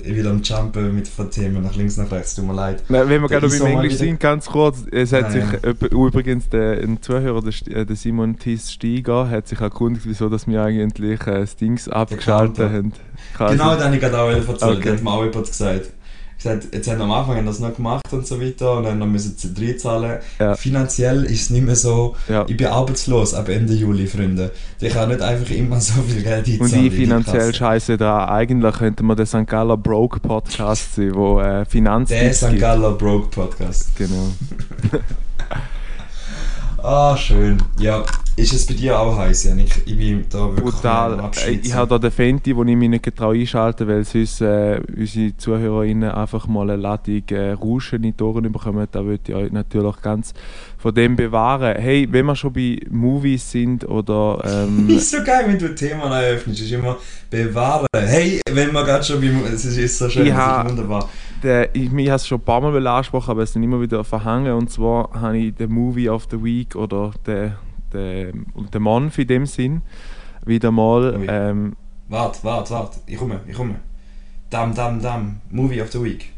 [0.03, 2.35] ich will am Jumpen mit von Themen nach links, nach rechts.
[2.35, 2.83] Tut mir leid.
[2.89, 5.91] Nein, wenn wir gerade beim mal Englisch sind, ganz kurz, es hat Nein, sich öp-
[5.91, 10.47] übrigens der, ein Zuhörer, der, äh, der Simon Thies Steiger, hat sich erkundigt, wieso dass
[10.47, 12.93] wir eigentlich äh, das Dings abgeschaltet haben.
[13.35, 13.57] Quasi.
[13.57, 14.77] Genau, das habe ich gerade auch erzählt.
[14.77, 14.91] Okay.
[14.91, 15.89] hat mir auch jemand gesagt.
[16.45, 16.73] Gesagt.
[16.73, 19.53] Jetzt haben am Anfang haben das noch gemacht und so weiter und dann müssen sie
[19.57, 20.19] reinzahlen.
[20.39, 20.55] Ja.
[20.55, 22.15] Finanziell ist es nicht mehr so.
[22.29, 22.45] Ja.
[22.47, 24.51] Ich bin arbeitslos ab Ende Juli, Freunde.
[24.79, 26.61] Ich kann nicht einfach immer so viel Geld einzahlen.
[26.61, 28.29] Und ich die finanziell scheiße da.
[28.29, 29.47] Eigentlich könnte man der St.
[29.47, 32.59] Galler Broke Podcast sein, wo äh, Der Finanztipps St.
[32.59, 33.95] Galler Broke Podcast.
[33.95, 34.31] Genau.
[36.87, 37.57] Ah, schön.
[37.79, 38.03] Ja,
[38.35, 39.81] ist es bei dir auch heiß, Janik?
[39.87, 41.31] Ich bin da wirklich Brutal.
[41.47, 41.51] Äh.
[41.63, 45.35] Ich habe da den Fenty, wo ich mich nicht getraue einschalten, weil sonst äh, unsere
[45.35, 48.85] ZuhörerInnen einfach mal eine Ladung äh, Rauschen in die Ohren bekommen.
[48.91, 50.33] Da würde ich euch natürlich ganz
[50.77, 51.75] von dem bewahren.
[51.77, 56.01] Hey, wenn wir schon bei Movies sind oder ähm, ist so geil, wenn du Themen
[56.01, 56.61] eröffnest.
[56.61, 56.97] ist immer
[57.31, 57.87] bewahren.
[57.95, 59.43] Hey, wenn wir gerade schon beim.
[59.51, 61.09] Es ist, ist so schön, Ich das ha- ist wunderbar.
[61.45, 64.03] Der, ich, ich habe es schon ein paar Mal angesprochen, aber es sind immer wieder
[64.03, 64.53] verhangen.
[64.53, 67.53] Und zwar habe ich den Movie of the Week oder den,
[67.93, 69.81] den, den Month in dem Sinn
[70.45, 71.23] wieder mal.
[71.27, 71.75] Ähm,
[72.07, 72.99] Warte, warte, warte.
[73.07, 73.75] Ich komme, ich komme.
[74.49, 75.41] Dam, dam, dam.
[75.49, 76.34] Movie of the Week.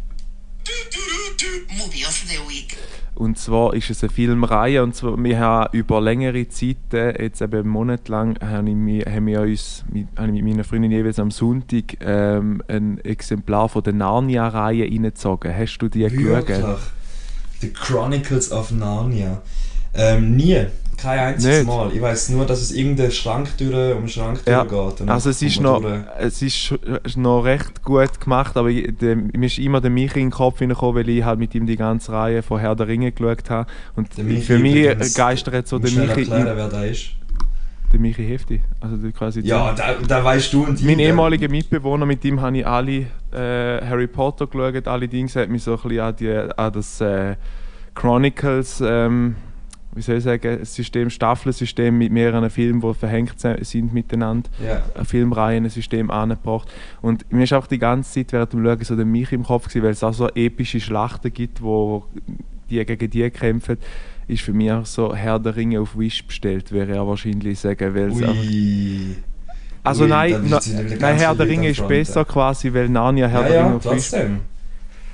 [1.77, 2.75] Movie of the Week.
[3.15, 7.41] Und zwar ist es eine Filmreihe und zwar, wir haben über längere Zeit, äh, jetzt
[7.41, 11.17] eben monatelang, haben, ich, mi- haben wir uns mit, habe ich mit meiner Freundin jeweils
[11.17, 15.51] am Sonntag ähm, ein Exemplar von der Narnia-Reihe reingezogen.
[15.55, 16.45] Hast du die Wirklich?
[16.57, 16.79] geschaut?
[17.61, 19.41] The Chronicles of Narnia.
[19.95, 20.67] Ähm, nie.
[21.07, 21.67] Kein einziges Nicht?
[21.67, 21.91] Mal.
[21.93, 25.41] Ich weiß nur, dass es irgendeinen Schrank durch, um den Schrank Ja, und Also es
[25.41, 26.01] ist, noch, durch.
[26.19, 30.25] es ist noch recht gut gemacht, aber ich, der, mir ist immer der Michi in
[30.27, 33.13] den Kopf hineingekommen, weil ich halt mit ihm die ganze Reihe von Herr der Ringe
[33.13, 33.69] geschaut habe.
[33.95, 37.11] Und für mich geistert so der Michi, erklären, wer da ist?
[37.93, 38.61] der Michi Hefti.
[38.81, 40.85] Also der quasi Ja, da, da weißt du und ich.
[40.85, 45.49] Mein ehemaliger Mitbewohner, mit dem habe ich alle äh, Harry Potter geschaut, alle Dinge, hat
[45.49, 47.37] mich so ein bisschen an, die, an das äh,
[47.95, 49.35] Chronicles, ähm,
[49.95, 54.83] wie soll ich sagen, System, Staffelsystem mit mehreren Filmen, die verhängt sind miteinander, Ja.
[54.97, 56.67] ein Filmreihen, ein System angebracht.
[57.01, 59.67] Und mir ist auch die ganze Zeit während dem Schauen so der mich im Kopf
[59.67, 62.05] gewesen, weil es auch so epische Schlachten gibt, wo
[62.69, 63.77] die gegen die kämpfen,
[64.27, 67.95] ist für mich auch so Herr der Ringe auf Wish bestellt, wäre auch wahrscheinlich sagen,
[67.95, 68.35] weil es einfach
[69.83, 70.59] also Ui, nein, na,
[70.99, 73.83] nein Herr der Ringe ist besser quasi, weil Narnia Herr Ja, der Ringe ja, auf
[73.83, 73.91] Fisch.
[74.11, 74.39] trotzdem.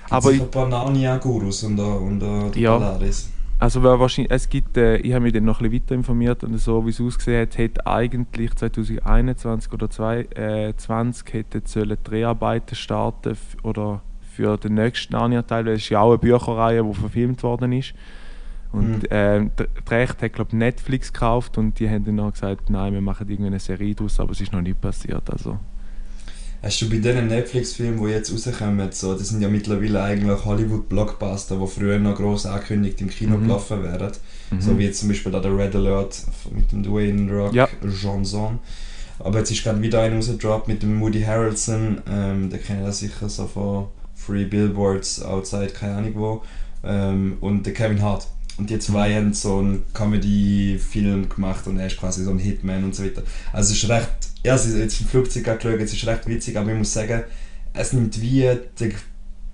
[0.10, 2.74] Aber Aber ich- ich ein paar Narnia-Gurus und, und, und Ja.
[2.78, 3.30] Polaris.
[3.60, 6.58] Also wahrscheinlich, es gibt, äh, ich habe mich dann noch ein bisschen weiter informiert und
[6.58, 14.02] so wie es ausgesehen hat, hätte eigentlich 2021 oder 2020 hätten sollen Dreharbeiten starten oder
[14.36, 17.94] für den nächsten Narnia-Teil, weil es ist ja auch eine Bücherreihe, die verfilmt worden ist.
[18.74, 19.08] Und Mhm.
[19.12, 22.92] ähm, d- die Rechte hat glaube Netflix gekauft und die haben dann noch gesagt, nein,
[22.94, 25.30] wir machen irgendeine Serie daraus, aber es ist noch nicht passiert.
[25.30, 25.58] Also.
[26.64, 31.58] Hast du bei diesen Netflix-Filmen, die jetzt rauskommen, so, das sind ja mittlerweile eigentlich Hollywood-Blockbuster,
[31.58, 33.44] die früher noch gross angekündigt im Kino Mhm.
[33.44, 34.12] gelaufen wären.
[34.60, 36.22] So wie jetzt zum Beispiel da der Red Alert
[36.56, 37.68] mit dem Dwayne Rock Ja.
[38.02, 38.60] Johnson.
[39.20, 42.02] Aber jetzt ist gerade wieder einer rausgedroppt mit dem Moody Harrelson.
[42.10, 46.44] Ähm, der kennt das sicher so von Free Billboards Outside, keine Ahnung wo.
[46.84, 48.28] Ähm, und der Kevin Hart.
[48.58, 52.84] Und die zwei haben so einen Comedy-Film gemacht und er ist quasi so ein Hitman
[52.84, 53.24] und so weiter.
[53.52, 54.08] Also es ist recht,
[54.44, 56.94] ja, es ist jetzt im Flugzeug gerade geschaut, es ist recht witzig, aber ich muss
[56.94, 57.24] sagen,
[57.74, 58.42] es nimmt wie
[58.80, 58.94] den,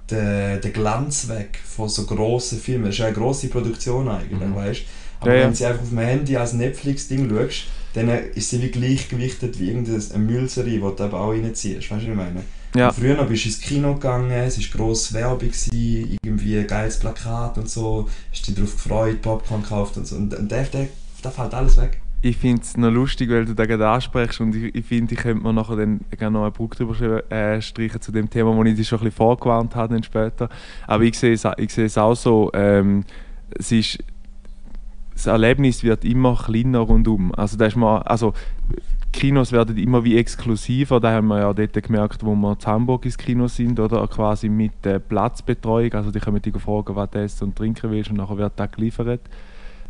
[0.10, 2.86] den, den Glanz weg von so grossen Filmen.
[2.86, 4.56] Es ist ja eine grosse Produktion eigentlich, Mhm.
[4.56, 4.82] weißt
[5.21, 5.45] Aber Ja, ja.
[5.47, 9.69] wenn sie einfach auf dem Handy als Netflix-Ding schaust, dann ist sie wie gleichgewichtet wie
[9.69, 11.91] irgendeine Müllserie, die du eben auch reinziehst.
[11.91, 12.43] Weißt du, was ich meine?
[12.75, 12.89] Ja.
[12.89, 16.97] Und Früher bist du ins Kino gegangen, es war grosse Werbung, gewesen, irgendwie ein geiles
[16.99, 20.15] Plakat und so, hast dich darauf gefreut, Popcorn gekauft und so.
[20.15, 20.88] Und, und der, der,
[21.23, 21.99] der fällt alles weg.
[22.21, 25.21] Ich finde es noch lustig, weil du da gerade ansprichst und ich, ich finde, ich
[25.21, 28.63] könnte mir nachher dann gerne noch einen Brücke drüber äh, streichen zu dem Thema, wo
[28.63, 30.49] ich dich schon ein bisschen vorgewarnt habe dann später.
[30.86, 33.05] Aber ich sehe es, ich sehe es auch so, ähm,
[33.58, 34.03] es ist,
[35.13, 37.34] das Erlebnis wird immer kleiner rundum.
[37.36, 38.34] Also, da ist man, also
[39.12, 43.05] Kinos werden immer wie exklusiver, da haben wir ja dort gemerkt, wo wir in Hamburg
[43.05, 47.19] ins Kino sind, oder quasi mit der Platzbetreuung, also die können dich fragen, was du
[47.19, 49.21] essen und trinken willst und nachher wird das geliefert.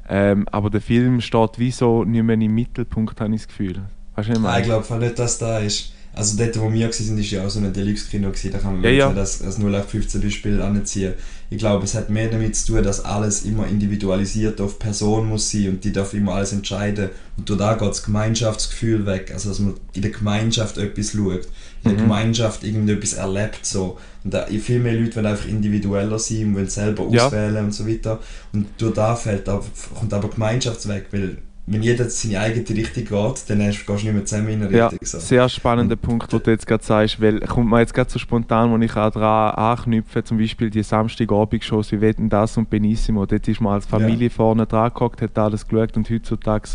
[0.10, 3.82] Ähm, aber der Film steht wie so nicht mehr im Mittelpunkt, habe ich das Gefühl.
[4.15, 5.93] Weißt du, ich ich glaube nicht, dass da ist.
[6.12, 8.89] Also dort, wo wir waren, war ja auch so ein Deluxe-Kino, da kann man Ja,
[8.89, 9.13] ja.
[9.13, 11.13] das, das 0815 Beispiel anziehen.
[11.52, 15.52] Ich glaube, es hat mehr damit zu tun, dass alles immer individualisiert auf Person muss
[15.52, 17.10] sein und die darf immer alles entscheiden.
[17.38, 21.48] Und da geht das Gemeinschaftsgefühl weg, also dass man in der Gemeinschaft etwas schaut,
[21.84, 21.98] in der Mhm.
[22.04, 23.65] Gemeinschaft irgendetwas erlebt.
[23.65, 23.98] So.
[24.24, 27.28] Und da, viel mehr Leute wollen einfach individueller sein und wollen selber Ja.
[27.28, 28.20] auswählen und so weiter.
[28.54, 29.63] Und durch da fällt, aber-
[29.98, 31.38] kommt aber Gemeinschaft weg, weil
[31.72, 34.76] wenn jeder seine eigene Richtung geht, dann hast- gehst du nicht mehr zusammen in eine
[34.76, 35.06] Ja, Richtung.
[35.08, 35.20] So.
[35.20, 38.72] sehr spannender Punkt, den du jetzt gerade sagst, weil kommt mir jetzt gerade so spontan,
[38.72, 43.48] wo ich auch daran anknüpfe, zum Beispiel die Samstagabend-Shows wie Wetten, das und Benissimo, dort
[43.48, 46.70] ist man als Familie vorne dran gehockt, hat alles geschaut und heutzutage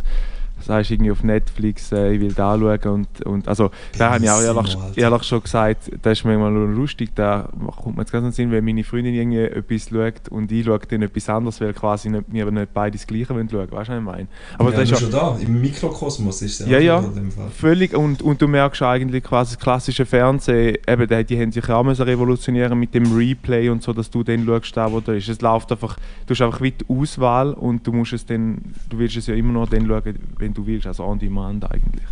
[0.65, 4.31] sagst irgendwie auf Netflix, äh, ich will da schauen und, und also da habe ich
[4.31, 7.49] auch ehrlich, ehrlich schon gesagt, das ist manchmal nur lustig, da
[7.83, 11.03] kommt mir jetzt ganz Sinn, wenn meine Freundin irgendwie etwas schaut und ich schaue dann
[11.03, 13.99] etwas anderes, weil quasi nicht, wir nicht beide das Gleiche wollen schauen, weißt du, was
[13.99, 14.27] ich meine?
[14.59, 17.01] Aber ja, das ist ja, schon da, im Mikrokosmos ist es Ja, ja.
[17.03, 17.51] so in dem Fall.
[17.51, 21.69] Völlig, und, und du merkst eigentlich quasi das klassische Fernsehen, eben, die, die haben sich
[21.69, 25.13] auch müssen revolutionieren mit dem Replay und so, dass du dann schaust, da wo da
[25.13, 25.29] ist.
[25.29, 25.97] Es läuft einfach,
[26.27, 29.35] du hast einfach wie die Auswahl und du musst es dann, du willst es ja
[29.35, 32.05] immer noch dann schauen, wenn du willst, also on demand eigentlich.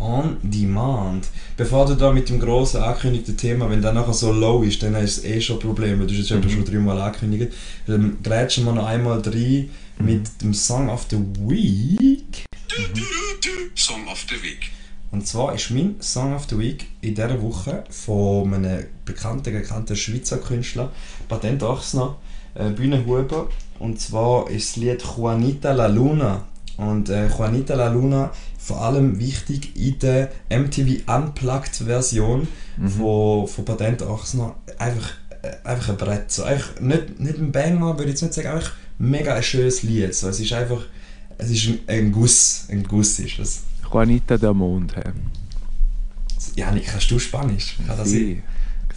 [0.00, 1.28] On Demand.
[1.56, 4.94] Bevor du da mit dem grossen angekündigten Thema, wenn der nachher so low ist, dann
[4.96, 6.50] ist es eh schon ein Problem, weil du hast es Mhm.
[6.50, 7.52] schon dreimal angekündigt.
[7.86, 10.04] Dann grätschen wir noch einmal rein Mhm.
[10.04, 12.44] mit dem Song of the Week.
[13.76, 14.70] Song of the Week.
[15.12, 19.94] Und zwar ist mein Song of the Week in dieser Woche von einem bekannten, gekannten
[19.96, 20.90] Schweizer Künstler,
[21.28, 22.16] Patent Ochsner,
[22.54, 23.48] äh, Bühnenhuber.
[23.78, 26.44] Und zwar ist das Lied Juanita La Luna.
[26.76, 32.48] Und äh, Juanita La Luna vor allem wichtig in der MTV Unplugged Version
[32.98, 34.56] von, von Patent Ochsner.
[34.78, 35.10] Einfach,
[35.42, 36.30] äh, einfach ein Brett.
[36.30, 39.82] So, einfach nicht, nicht ein Banger, würde ich jetzt nicht sagen, einfach mega ein schönes
[39.82, 40.14] Lied.
[40.14, 40.82] So, es ist einfach,
[41.38, 42.66] es ist ein, ein Guss.
[42.68, 43.62] Ein Guss ist es.
[43.92, 44.96] Juanita der Mond.
[44.96, 45.12] Hey.
[46.56, 47.76] Janik, kannst du Spanisch?
[47.86, 48.08] Kann das?
[48.08, 48.42] Sí,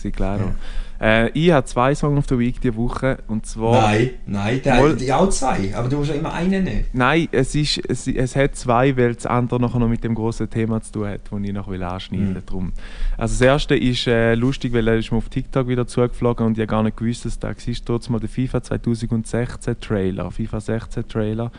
[0.01, 0.53] sí, claro.
[0.99, 3.81] Äh, ich habe zwei Songs of the Week diese Woche und zwar...
[3.81, 6.86] Nein, nein, der, Mal- die auch zwei, aber du musst ja immer einen nehmen.
[6.93, 10.49] Nein, es, ist, es, es hat zwei, weil das andere nachher noch mit dem großen
[10.49, 12.41] Thema zu tun hat, das ich noch will anschneiden will.
[12.41, 12.45] Mhm.
[12.45, 12.73] Drum.
[13.17, 16.53] Also das erste ist äh, lustig, weil er ist mir auf TikTok wieder zugeflogen und
[16.53, 17.55] ich habe gar nicht gewusst, dass da war.
[17.86, 21.51] Trotzdem mal der FIFA 2016 Trailer, FIFA 16 Trailer,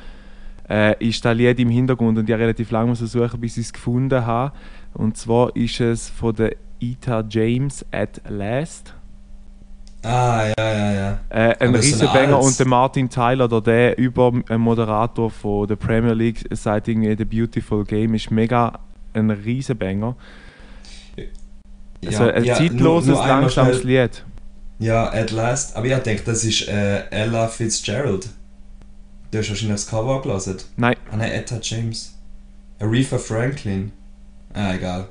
[0.69, 4.27] äh, ist da Lied im Hintergrund und ich relativ lange suchen, bis ich es gefunden
[4.27, 4.53] habe.
[4.95, 8.95] Und zwar ist es von der Ita James at Last.
[10.09, 11.19] Ah, ja, ja, ja.
[11.29, 14.33] Äh, ein Aber so riesen ein Banger altes- und der Martin Tyler, der, der über
[14.49, 18.79] ein Moderator von der Premier League sagt irgendwie The Beautiful Game ist mega
[19.13, 20.17] ein riesen Banger.
[22.07, 24.25] Also ein ja, zeitloses, nur- nur langsames schnell- Lied.
[24.79, 25.77] Ja, at last.
[25.77, 28.29] Aber ich denke, das ist äh, Ella Fitzgerald.
[29.31, 30.57] Du hast wahrscheinlich das Cover gelesen.
[30.77, 32.15] Nein, Ah nein, Etta James.
[32.81, 33.91] Aretha Franklin.
[34.55, 35.09] Ah, egal.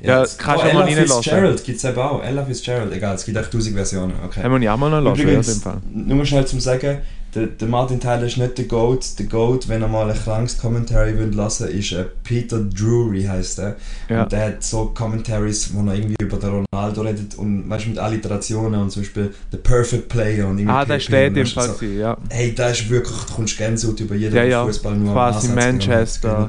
[0.00, 1.22] Ja, kannst oh, du mal Ella reinlassen.
[1.22, 2.22] Fitzgerald gibt es eben auch.
[2.22, 2.92] Ella Fitzgerald.
[2.92, 4.14] Egal, es gibt echt tausend Versionen.
[4.24, 4.42] Okay.
[4.42, 5.80] haben wir auch mal noch lassen, ja, Übrigens, Fall.
[5.90, 6.98] nur schnell zum Sagen,
[7.34, 9.18] der, der Martin Tyler ist nicht der Goat.
[9.18, 13.58] Der Goat, wenn ihr mal ein krankes Commentary wollt lassen ist äh, Peter Drury heißt
[13.58, 13.76] er.
[14.08, 14.22] Ja.
[14.22, 17.98] Und der hat so Commentaries, wo er irgendwie über den Ronaldo redet und weißt, mit
[17.98, 21.84] Alliterationen und zum Beispiel The Perfect Player und irgendwie Ah, der steht im Fall, so.
[21.84, 22.16] ja.
[22.30, 25.48] Hey, da ist wirklich, du kommst Gänsehaut über jeden, Ja, ja, Fußball nur quasi.
[25.48, 26.46] Manchester.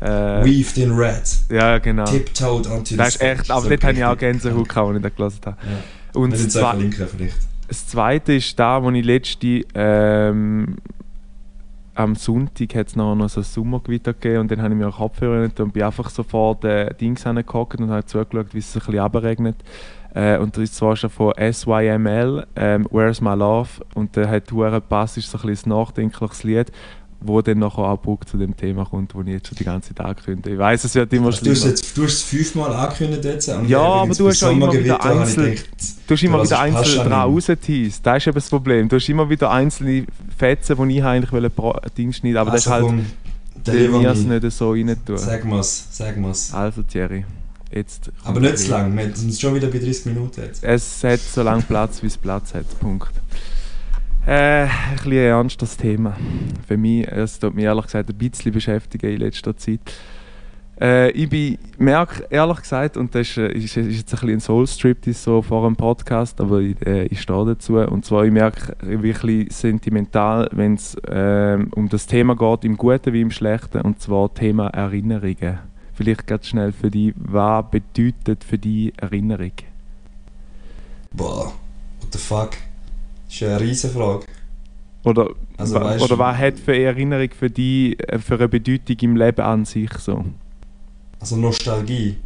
[0.00, 0.06] Äh,
[0.44, 2.04] Weaved in Red, ja, genau.
[2.04, 4.18] tiptoed onto Das the ist echt, aber So dort habe ich auch.
[4.18, 5.56] Gänsehaut gehabt, als ich das gelesen habe.
[5.62, 6.20] Ja.
[6.20, 7.36] Und Wir das, sind es auch Zwe verlinken vielleicht.
[7.68, 10.76] Das zweite ist da, wo ich letzte ähm,
[11.94, 14.96] am Sonntag hat es noch, so ein Sommergewitter gegeben und dann habe ich mir auch
[14.96, 18.74] Kopfhörer nicht und bin einfach so vor den Dings hingehockt und habe zugeschaut, wie es
[18.74, 19.56] ein bisschen abregnet.
[20.12, 24.50] Äh, und das ist zwar schon von SYML, ähm, Where's My Love und der hat
[24.52, 26.72] hure Bass, ist so ein bisschen ein nachdenkliches Lied,
[27.26, 29.94] wo dann nachher auch Brücke zu dem Thema kommt, wo ich jetzt schon die ganze
[29.94, 31.54] Zeit angekündigt Ich weiß, es wird immer also, schlimmer.
[31.54, 33.50] Du hast, jetzt, du hast es fünfmal angekündigt jetzt.
[33.66, 35.58] Ja, aber du hast auch immer wieder ich einzeln,
[36.06, 38.06] du hast immer das wieder passt einzeln an dran rausgeteased.
[38.06, 38.88] Das ist eben das Problem.
[38.88, 40.06] Du hast immer wieder einzelne
[40.36, 43.04] Fetzen, die ich eigentlich wollte bra- Ding schneiden aber das ist Also halt,
[43.66, 45.18] deliver mir es nicht so rein tun.
[45.18, 46.52] Sag mal's, sag mal's.
[46.52, 47.24] Also Thierry,
[47.72, 48.10] jetzt...
[48.24, 50.62] Aber nicht zu lang, wir sind schon wieder bei 30 Minuten jetzt.
[50.62, 52.66] Es hat so lange Platz, wie es Platz hat.
[52.80, 53.12] Punkt.
[54.26, 56.16] Äh, ein bisschen ein ernstes Thema.
[56.66, 59.80] Für mich, es tut mich ehrlich gesagt ein bisschen beschäftigen in letzter Zeit.
[60.80, 64.40] Äh, ich merke ehrlich gesagt, und das ist, äh, ist, ist jetzt ein bisschen ein
[64.40, 67.76] Soul-Strip so vor dem Podcast, aber ich, äh, ich stehe dazu.
[67.76, 73.12] Und zwar, ich merke wirklich sentimental, wenn es ähm, um das Thema geht, im Guten
[73.12, 75.58] wie im Schlechten, und zwar Thema Erinnerungen.
[75.92, 79.52] Vielleicht ganz schnell für dich, was bedeutet für dich Erinnerung?
[81.12, 81.52] Boah,
[82.00, 82.50] what the fuck?
[83.40, 84.24] Das ist eine riesen Frage.
[85.04, 89.16] Oder, Also, weißt oder was hat für Erinnerung für dich äh, für eine Bedeutung im
[89.16, 90.24] Leben an sich so?
[91.20, 92.16] Also Nostalgie.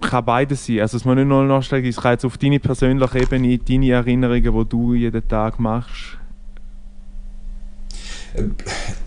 [0.00, 0.80] Kann beides sein.
[0.80, 4.42] Also es muss nicht nur Nostalgie, es kann jetzt auf deine persönliche Ebene, deine Erinnerungen,
[4.64, 6.18] die du jeden Tag machst.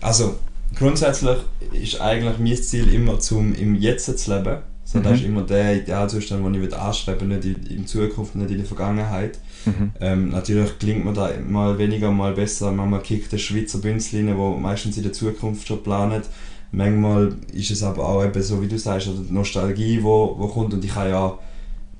[0.00, 0.36] Also
[0.74, 1.38] grundsätzlich
[1.72, 4.58] ist eigentlich mein Ziel immer zum im Jetzt zu leben.
[4.84, 5.16] So, Das Mhm.
[5.18, 8.66] ist immer der Idealzustand, den ich will anstreben nicht in, in Zukunft, nicht in der
[8.66, 9.38] Vergangenheit.
[9.68, 9.90] Mhm.
[10.00, 12.72] Ähm, natürlich klingt mir da mal weniger, mal besser.
[12.72, 16.24] Manchmal kickt der Schweizer Bünzli rein, wo meistens in der Zukunft schon planet.
[16.70, 20.48] Manchmal ist es aber auch eben so, wie du sagst, oder die Nostalgie, wo, wo
[20.48, 20.74] kommt.
[20.74, 21.38] Und ich kann ja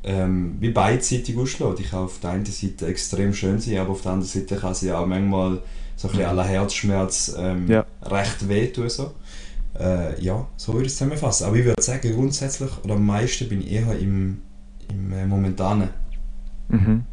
[0.05, 1.77] ähm, wie beidseitig ausschlagen.
[1.77, 4.75] Die kann auf der einen Seite extrem schön sein, aber auf der anderen Seite kann
[4.75, 5.61] sie auch manchmal
[5.97, 7.85] so ein bisschen à la Herzschmerz ähm, Ja.
[8.03, 8.89] recht wehtun.
[8.89, 9.13] So.
[9.79, 11.47] Äh, ja, so würde ich es zusammenfassen.
[11.47, 14.39] Aber ich würde sagen, grundsätzlich oder am meisten bin ich eher im,
[14.91, 15.91] im äh, Momentanen.
[16.69, 17.05] Mhm.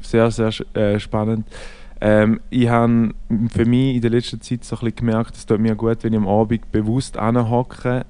[0.00, 1.46] Sehr, sehr äh, spannend.
[2.00, 3.10] Ähm, ich habe
[3.50, 6.12] für mich in der letzten Zeit so ein bisschen gemerkt, es tut mir gut, wenn
[6.12, 8.04] ich am Abend bewusst anhocke,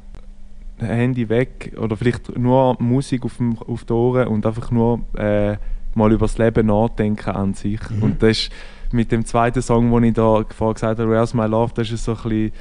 [0.79, 5.57] Handy weg oder vielleicht nur Musik auf, dem, auf den Ohren und einfach nur äh,
[5.95, 7.81] mal über das Leben nachdenken an sich.
[7.91, 8.03] Mhm.
[8.03, 8.53] Und das ist
[8.93, 12.05] mit dem zweiten Song, den ich da vorher gesagt habe, Where's My Love, das ist
[12.05, 12.53] so ein bisschen,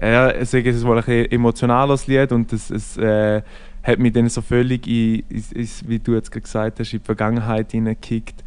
[0.00, 3.42] ja, ich sage es mal ein emotionales Lied und es, es äh,
[3.86, 6.98] hat mich dann so völlig, in, in, in, wie du jetzt gerade gesagt hast, in
[6.98, 8.42] die Vergangenheit hineingekickt.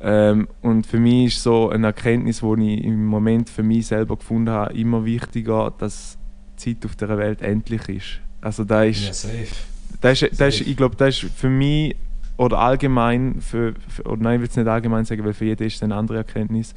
[0.00, 4.16] Ähm, und für mich ist so eine Erkenntnis, die ich im Moment für mich selber
[4.16, 6.16] gefunden habe, immer wichtiger, dass
[6.64, 8.20] die Zeit auf der Welt endlich ist.
[8.40, 9.46] Also da ist, Ja, safe.
[10.00, 11.96] das ist, das ist, ich glaube, das ist für mich
[12.36, 15.66] oder allgemein, für, für, oder nein, ich will es nicht allgemein sagen, weil für jeden
[15.66, 16.74] ist es eine andere Erkenntnis,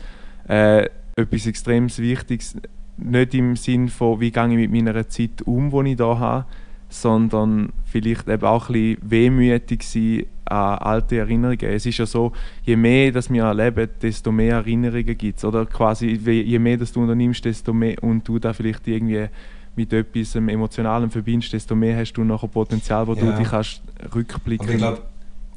[0.49, 2.57] äh, etwas extrem Wichtiges.
[2.97, 6.45] Nicht im Sinn von, wie gehe ich mit meiner Zeit um, die ich da habe,
[6.91, 11.63] sondern vielleicht eben auch ein bisschen wehmütig sein an alte Erinnerungen.
[11.63, 15.45] Es ist ja so, je mehr dass wir erleben, desto mehr Erinnerungen gibt es.
[15.45, 19.27] Oder quasi, je mehr dass du unternimmst, desto mehr und du da vielleicht irgendwie
[19.75, 23.31] mit etwas ähm, Emotionalem verbindest, desto mehr hast du nachher Potenzial, wo du Ja.
[23.37, 23.81] dich kannst
[24.13, 24.65] rückblicken.
[24.67, 25.01] Aber ich glaube,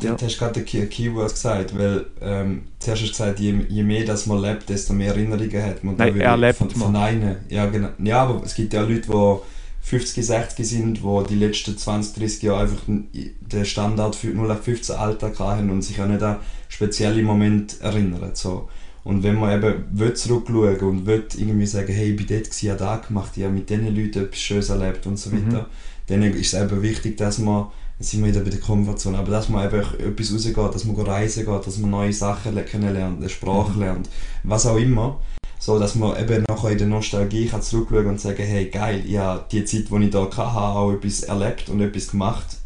[0.01, 0.14] Ja.
[0.14, 3.83] du hast gerade die Key- Keywords gesagt, weil ähm, zuerst hast du gesagt, je, je
[3.83, 5.97] mehr das man lebt, desto mehr Erinnerungen hat man.
[5.97, 6.92] Nein, er lebt von, man.
[6.92, 7.37] verneinen.
[7.49, 7.88] Ja, genau.
[7.99, 9.37] ja, aber es gibt ja Leute, die
[9.85, 15.38] 50, 60 sind, die die letzten 20, 30 Jahre einfach den Standard für 0815 Alltag
[15.38, 18.31] haben und sich auch nicht an spezielle Momente erinnern.
[18.33, 18.68] So.
[19.05, 22.64] Und wenn man eben will zurückschauen und will irgendwie sagen, hey, ich bin dort, gewesen,
[22.64, 25.49] ich habe das gemacht, ich habe mit diesen Leuten etwas Schönes erlebt und so Mhm.
[25.53, 25.66] weiter,
[26.07, 27.66] dann ist es eben wichtig, dass man,
[27.99, 30.97] jetzt sind wir wieder bei der Komfortzone, aber dass man einfach etwas rausgeht, dass man
[30.97, 33.81] reisen geht, dass man neue Sachen le- kennenlernt, eine Sprache Mhm.
[33.81, 34.09] lernt,
[34.44, 35.20] was auch immer.
[35.64, 39.16] So, dass man eben nachher in der Nostalgie kann zurückschauen und sagen, hey geil, ich
[39.16, 42.59] habe die Zeit, die ich da hatte, auch etwas erlebt und etwas gemacht.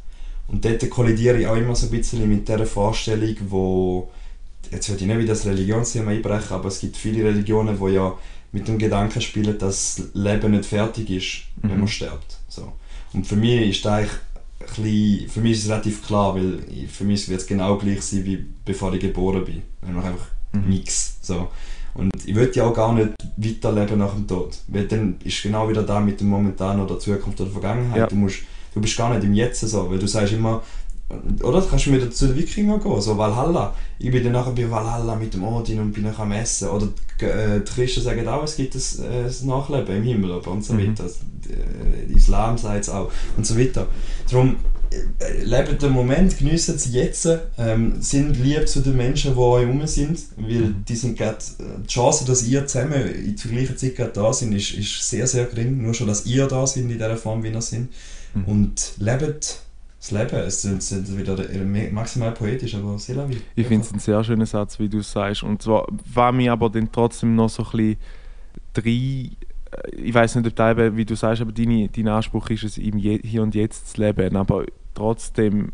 [0.49, 4.11] Und dort kollidiere ich auch immer so ein bisschen mit dieser Vorstellung, wo,
[4.73, 8.19] jetzt würde ich nicht wieder das Religionsthema einbrechen, aber es gibt viele Religionen, die ja
[8.51, 11.79] mit dem Gedanken spielen, dass das Leben nicht fertig ist, wenn Mhm.
[11.79, 12.39] man stirbt.
[12.49, 12.73] So.
[13.13, 14.13] Und für mich ist das eigentlich
[14.75, 18.25] bisschen, für mich ist es relativ klar, weil für mich wird es genau gleich sein,
[18.25, 19.63] wie bevor ich geboren bin.
[19.87, 20.69] Einfach Mhm.
[20.69, 21.19] nichts.
[21.23, 21.47] So.
[21.99, 24.57] Und ich würde ja auch gar nicht weiterleben nach dem Tod.
[24.69, 27.99] Weil dann ist genau wieder da mit dem Momentan oder Zukunft oder Vergangenheit.
[27.99, 28.07] Ja.
[28.07, 28.39] Du, musst,
[28.73, 30.63] du bist gar nicht im Jetzt so, weil du sagst immer,
[31.43, 33.75] oder kannst du wieder zu den Wikingern gehen, so Valhalla.
[33.99, 36.69] Ich bin dann nachher bei Valhalla mit dem Odin und bin nachher am Essen.
[36.69, 36.89] Oder
[37.21, 40.65] die, äh, die Christen sagen auch, es gibt ein, äh, ein Nachleben im Himmel und
[40.65, 40.79] so Mhm.
[40.91, 41.03] weiter.
[41.05, 41.19] Das,
[41.51, 43.87] äh, Islam sagt es auch und so weiter.
[44.31, 44.57] Darum,
[45.45, 49.87] lebt den Moment, geniessen es jetzt, ähm, sind lieb zu den Menschen, die euch herum
[49.87, 50.85] sind, weil Mhm.
[50.89, 54.33] die, sind grad, äh, die Chance, dass ihr zusammen in der gleichen Zeit gerade da
[54.33, 55.83] sind, ist, ist sehr, sehr gering.
[55.83, 57.91] Nur schon, dass ihr da sind in der Form, wie ihr sind.
[58.35, 58.45] Mhm.
[58.45, 59.61] Und lebt
[60.01, 60.37] das Leben.
[60.37, 61.37] Es sind, sind wieder
[61.91, 63.41] maximal poetisch, aber c'est la vie.
[63.57, 65.43] Ich finde es einen sehr schönen Satz, wie du es sagst.
[65.43, 67.97] Und zwar war mir aber dann trotzdem noch so ein bisschen
[68.75, 69.31] drei,
[69.93, 72.79] ich weiß nicht, ob da eben, wie du sagst, aber deine, dein Anspruch ist es,
[72.79, 74.65] im Je Hier und Jetzt zu leben, aber
[74.95, 75.73] trotzdem,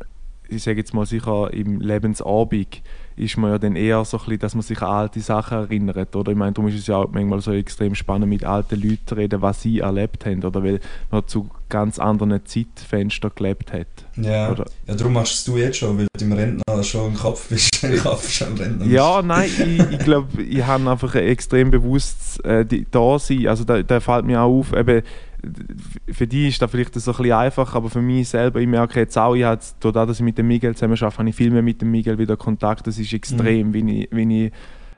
[0.49, 2.83] ich sage jetzt mal sicher, im Lebensabend
[3.17, 6.15] ist man ja dann eher so ein bisschen, dass man sich an alte Sachen erinnert,
[6.17, 6.33] oder?
[6.33, 9.15] Ich meine, darum ist es ja auch manchmal so extrem spannend, mit alten Leuten zu
[9.15, 10.65] reden, was sie erlebt haben, oder?
[10.65, 10.81] Weil
[11.13, 13.87] man zu ganz anderen Zeitfenstern gelebt hat.
[14.17, 17.15] Ja, Oder- ja darum machst du es jetzt schon, weil du im Rentner schon im
[17.15, 17.71] Kopf bist.
[17.85, 21.71] Im Kopf schon im Rentner Ja, nein, ich, ich glaube, ich habe einfach ein extrem
[21.71, 23.47] bewusstes äh, die- Dasein.
[23.47, 25.03] Also da, da fällt mir auch auf, eben,
[26.11, 29.01] für die ist das vielleicht so ein bisschen einfach, aber für mich selber, ich merke
[29.01, 31.51] jetzt auch, ich habe dadurch, dass ich mit dem Miguel zusammen arbeite, habe ich viel
[31.51, 32.87] mehr mit dem Miguel wieder Kontakt.
[32.87, 34.53] Das ist extrem, wie ich, wie ich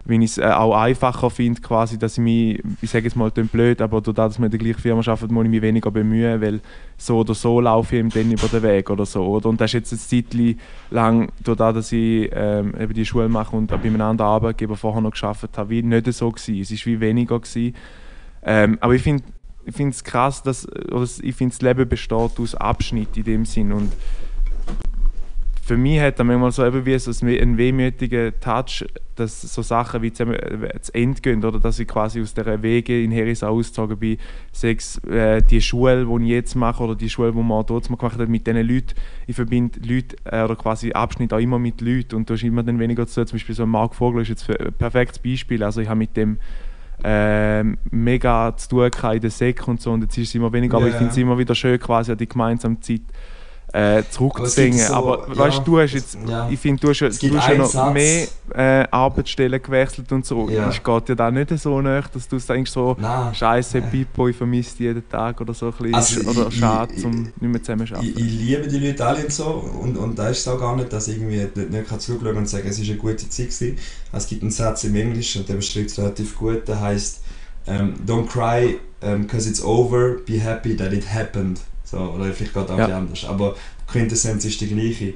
[0.07, 3.30] wie ich es äh, auch einfacher finde, quasi, dass ich mich, ich sage jetzt mal
[3.30, 6.40] blöd, aber dadurch, dass wir in der gleichen Firma arbeiten, muss ich mich weniger bemühen,
[6.40, 6.61] weil
[6.97, 9.49] so oder so laufe ich ihm dann über den Weg oder so, oder?
[9.49, 10.57] Und das ist jetzt eine Zeit
[10.90, 15.03] lang, dadurch, dass ich ähm, eben die Schule mache und bei einem anderen Arbeitgeber vorher
[15.03, 16.61] noch gearbeitet habe, wie nicht so gewesen.
[16.61, 17.74] Es ist wie weniger gewesen.
[18.44, 19.24] Ähm, aber ich finde
[19.66, 20.66] ich finde es krass, dass,
[21.22, 23.72] ich finde das Leben besteht aus Abschnitt in dem Sinn.
[23.72, 23.92] Und
[25.60, 28.84] für mich hat er manchmal so eben wie so einen wehmütigen Touch,
[29.16, 31.58] dass so Sachen wie äh, zu Ende gehen oder?
[31.58, 34.18] Dass ich quasi aus der Wege in Herisau ausgezogen bin,
[34.52, 38.16] sechs äh, die Schule, die ich jetzt mache oder die Schule, die man dort gemacht
[38.16, 38.94] hat, mit diesen Leuten,
[39.26, 42.14] ich verbinde Leute äh, oder quasi Abschnitt auch immer mit Leuten.
[42.14, 44.48] Und da ist immer dann weniger zu zum Beispiel so ein Mark Vogel ist jetzt
[44.48, 46.38] ein perfektes Beispiel, also ich habe mit dem
[47.05, 49.92] ähm, mega zu tun in der Sek und so.
[49.92, 52.12] Und jetzt ist es immer weniger, aber Ja, ich finde es immer wieder schön quasi
[52.12, 53.03] an die gemeinsame Zeit
[53.76, 54.78] äh, Aber gibt zurückzubringen.
[54.86, 56.48] so- Aber, ja, weißt du, du hast jetzt, ja.
[56.48, 57.92] ich finde, du hast, ja- du hast ja noch Satz.
[57.92, 60.48] mehr äh, Arbeitsstellen gewechselt und so.
[60.48, 60.70] Ja.
[60.70, 62.96] Es geht dir da nicht so nach, dass du denkst so.
[63.34, 63.82] Scheiße.
[63.82, 65.94] Pippo, ich vermisse jeden Tag oder so ein bisschen.
[65.94, 68.18] Also oder ich- schade, ich- zum nicht mehr zusammen zu Ich, arbeiten.
[68.18, 69.44] ich liebe die Leute alle und so
[69.82, 72.36] und, und da ist es auch gar nicht, dass ich irgendwie nicht, nicht kann zuschauen
[72.36, 73.46] und sagen, es war eine gute Zeit.
[73.46, 73.76] Gewesen.
[74.12, 77.20] Es gibt einen Satz im Englischen und der beschreibt es relativ gut, der heißt
[77.66, 78.78] ähm, Don't cry
[79.20, 81.60] because it's over, be happy that it happened.
[81.91, 82.99] So, oder vielleicht geht auch Ja.
[82.99, 83.55] anders, aber
[83.89, 85.14] die Quintessenz ist die gleiche.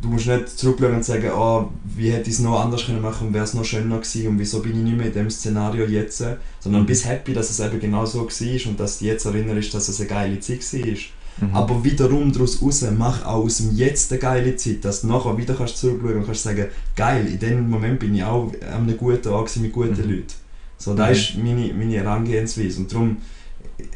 [0.00, 3.26] Du musst nicht zurückschauen und sagen, oh, wie hätte ich es noch anders können machen
[3.28, 5.84] und wäre es noch schöner gewesen und wieso bin ich nicht mehr in dem Szenario
[5.86, 6.22] jetzt,
[6.60, 9.88] sondern bist happy, dass es eben genau so war und dass du jetzt erinnerst, dass
[9.88, 11.48] es eine geile Zeit war.
[11.48, 11.54] Mhm.
[11.56, 15.36] Aber wiederum daraus raus, mach auch aus dem Jetzt eine geile Zeit, dass du nachher
[15.36, 18.96] wieder kannst zurückschauen und kannst sagen, geil, in dem Moment bin ich auch an einem
[18.96, 20.10] guten Ort mit guten Mhm.
[20.10, 20.34] Leuten.
[20.78, 21.14] So, das Mhm.
[21.14, 23.16] ist meine, meine Herangehensweise und darum,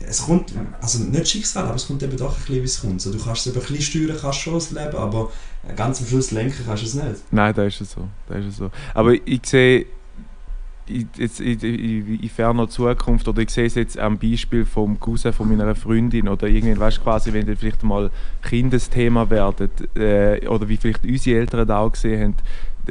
[0.07, 3.01] es kommt, also nicht Schicksal, aber es kommt eben doch ein bisschen, wie es kommt.
[3.01, 5.31] So, du kannst es eben ein bisschen steuern, kannst schon das Leben, aber
[5.77, 7.33] ganz am Schluss lenken kannst du es nicht.
[7.33, 8.09] Nein, da ist es so.
[8.29, 8.71] Da ist es so.
[8.95, 9.87] Aber ich sehe
[11.17, 15.33] jetzt, in, in, in ferner Zukunft, oder ich sehe es jetzt am Beispiel vom Cousin
[15.33, 18.11] von meiner Freundin, oder irgendwie, weißt du, quasi, wenn dann vielleicht mal
[18.43, 22.35] Kindesthema werden, äh, oder wie vielleicht unsere Eltern da auch gesehen haben,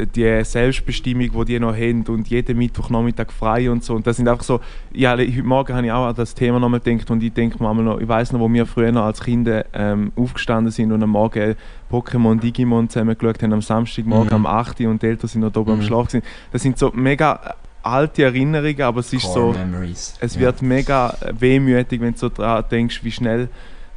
[0.05, 3.95] die Selbstbestimmung, die die noch haben und jeden Mittwochnachmittag frei und so.
[3.95, 4.59] Und das sind einfach so,
[4.93, 7.73] ja, heute Morgen habe ich auch an das Thema nochmal gedacht und ich denke mir
[7.83, 11.09] noch, ich weiß noch, wo wir früher noch als Kinder ähm, aufgestanden sind und am
[11.09, 11.55] Morgen
[11.91, 14.35] Pokémon, Digimon zusammen geschaut haben, am Samstagmorgen Mhm.
[14.35, 15.83] um 8 Uhr und die Eltern sind noch oben am Mhm.
[15.83, 16.23] Schlaf gewesen.
[16.51, 20.17] Das sind so mega alte Erinnerungen, aber es ist Core so, Memories.
[20.19, 20.41] es Ja.
[20.41, 23.47] wird mega wehmütig, wenn du so dran denkst, wie schnell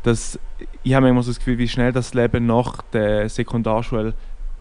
[0.03, 0.39] das,
[0.83, 4.15] ich habe manchmal so das Gefühl, wie schnell das Leben nach der Sekundarschule,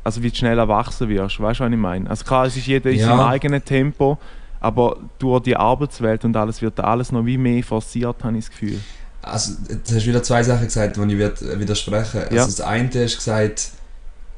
[0.04, 2.10] also wie du schnell erwachsen wirst, weißt du, was ich meine?
[2.10, 3.08] Also klar, es ist jeder in Ja.
[3.08, 4.18] seinem eigenen Tempo,
[4.60, 8.46] aber durch die Arbeitswelt und alles wird da alles noch wie mehr forciert, habe ich
[8.46, 8.80] das Gefühl.
[9.22, 12.46] Also, du hast wieder zwei Sachen gesagt, die ich äh, widersprechen Also Ja.
[12.46, 13.72] Das eine ist gesagt,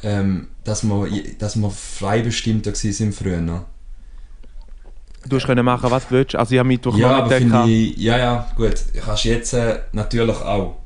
[0.03, 1.07] ähm, dass wir,
[1.37, 3.65] dass wir frei bestimmter waren früher.
[5.27, 6.35] Du hast können machen, was du willst.
[6.35, 8.73] Also ich habe Mittwoch Ja, aber ich, ja, ja, gut.
[8.93, 10.77] Du kannst jetzt äh, natürlich auch.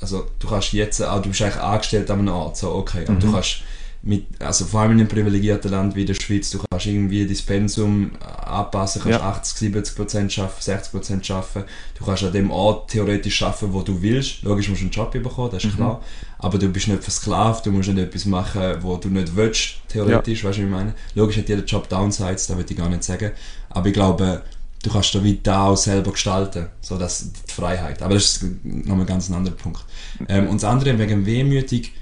[0.00, 3.04] Also, du kannst jetzt auch, du bist eigentlich angestellt an einem Ort, so, okay.
[3.06, 3.32] Aber du Mhm.
[3.32, 3.62] kannst
[4.06, 7.36] mit, also vor allem in einem privilegierten Land wie der Schweiz, du kannst irgendwie dein
[7.46, 9.26] Pensum anpassen, kannst Ja.
[9.30, 11.64] 80, 70 Prozent arbeiten, 60 Prozent arbeiten.
[11.98, 14.42] Du kannst an dem Ort theoretisch arbeiten, wo du willst.
[14.42, 15.76] Logisch musst du einen Job bekommen, das ist Mhm.
[15.76, 16.02] klar.
[16.38, 20.44] Aber du bist nicht versklavt, du musst nicht etwas machen, wo du nicht willst, theoretisch,
[20.44, 20.94] weißt du, wie ich meine?
[21.14, 23.30] Logisch hat jeder Job Downsides, das würde ich gar nicht sagen.
[23.70, 24.42] Aber ich glaube,
[24.82, 28.02] du kannst da weiter auch selber gestalten, so dass die Freiheit.
[28.02, 29.82] Aber das ist nochmal ein ganz anderer Punkt.
[30.28, 31.92] Ähm, und das andere, wegen Wehmütig,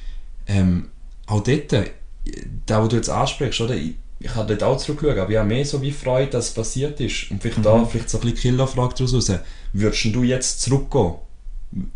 [0.48, 0.88] ähm,
[1.32, 1.90] auch dort, äh,
[2.66, 3.74] da wo du jetzt ansprichst, oder?
[3.74, 6.54] Ich, ich habe dort auch zurückschauen, aber ich habe mehr so wie Freude, dass es
[6.54, 7.30] passiert ist.
[7.30, 9.32] Und vielleicht da, vielleicht so ein bisschen Killerfrage daraus raus.
[9.72, 11.14] Würdest du jetzt zurückgehen?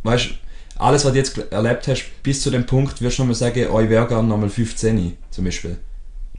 [0.03, 0.31] Weißt du,
[0.79, 3.81] alles, was du jetzt erlebt hast, bis zu dem Punkt, würdest du nochmal sagen, oh,
[3.81, 5.77] ich wäre gerne nochmal 15 zum Beispiel.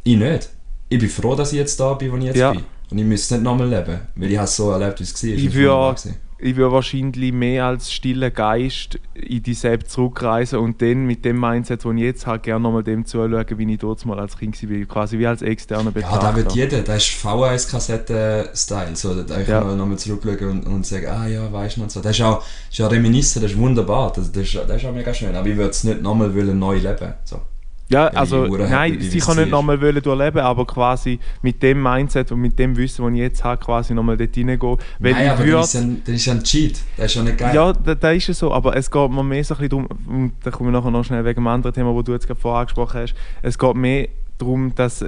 [0.03, 0.49] Ich nicht.
[0.89, 2.51] Ich bin froh, dass ich jetzt da bin, wo ich jetzt Ja.
[2.51, 2.63] bin.
[2.89, 5.29] Und ich müsste nicht nochmal leben, weil ich habe es so erlebt, wie es war.
[5.29, 6.15] Ich es würde-.
[6.39, 11.39] Ich würde wahrscheinlich mehr als stiller Geist in die selbst zurückreisen und dann mit dem
[11.39, 14.61] Mindset, den ich jetzt habe, gerne nochmal dem zuschauen, wie ich dort mal als Kind
[14.61, 16.25] war, quasi wie als externer Betrachter.
[16.25, 19.63] Ja, da wird jeder, das ist VHS-Kassette-Style, so, da ich ja.
[19.63, 22.01] nochmal zurückschauen und, und sagen, ah ja, weißt du noch so.
[22.01, 24.85] Das ist auch, das ist auch Reminiscen, das ist wunderbar, das, das, ist, das ist
[24.85, 27.41] auch mega schön, aber ich würde es nicht nochmal neu leben, so.
[27.89, 32.59] Ja, also nein, sie kann nicht nochmal durchleben, aber quasi mit dem Mindset und mit
[32.59, 34.77] dem Wissen, das ich jetzt habe, quasi nochmal dort reingehen.
[34.99, 37.37] Weil nein, aber würd, das, ist ein, das ist ein Cheat, das ist ja nicht
[37.37, 37.55] geil.
[37.55, 39.87] Ja, da, da ist es so, aber es geht mir mehr so ein bisschen darum,
[40.07, 42.39] und da kommen wir nachher noch schnell wegen dem anderen Thema, das du jetzt gerade
[42.39, 45.05] vorher angesprochen hast, es geht mehr darum, dass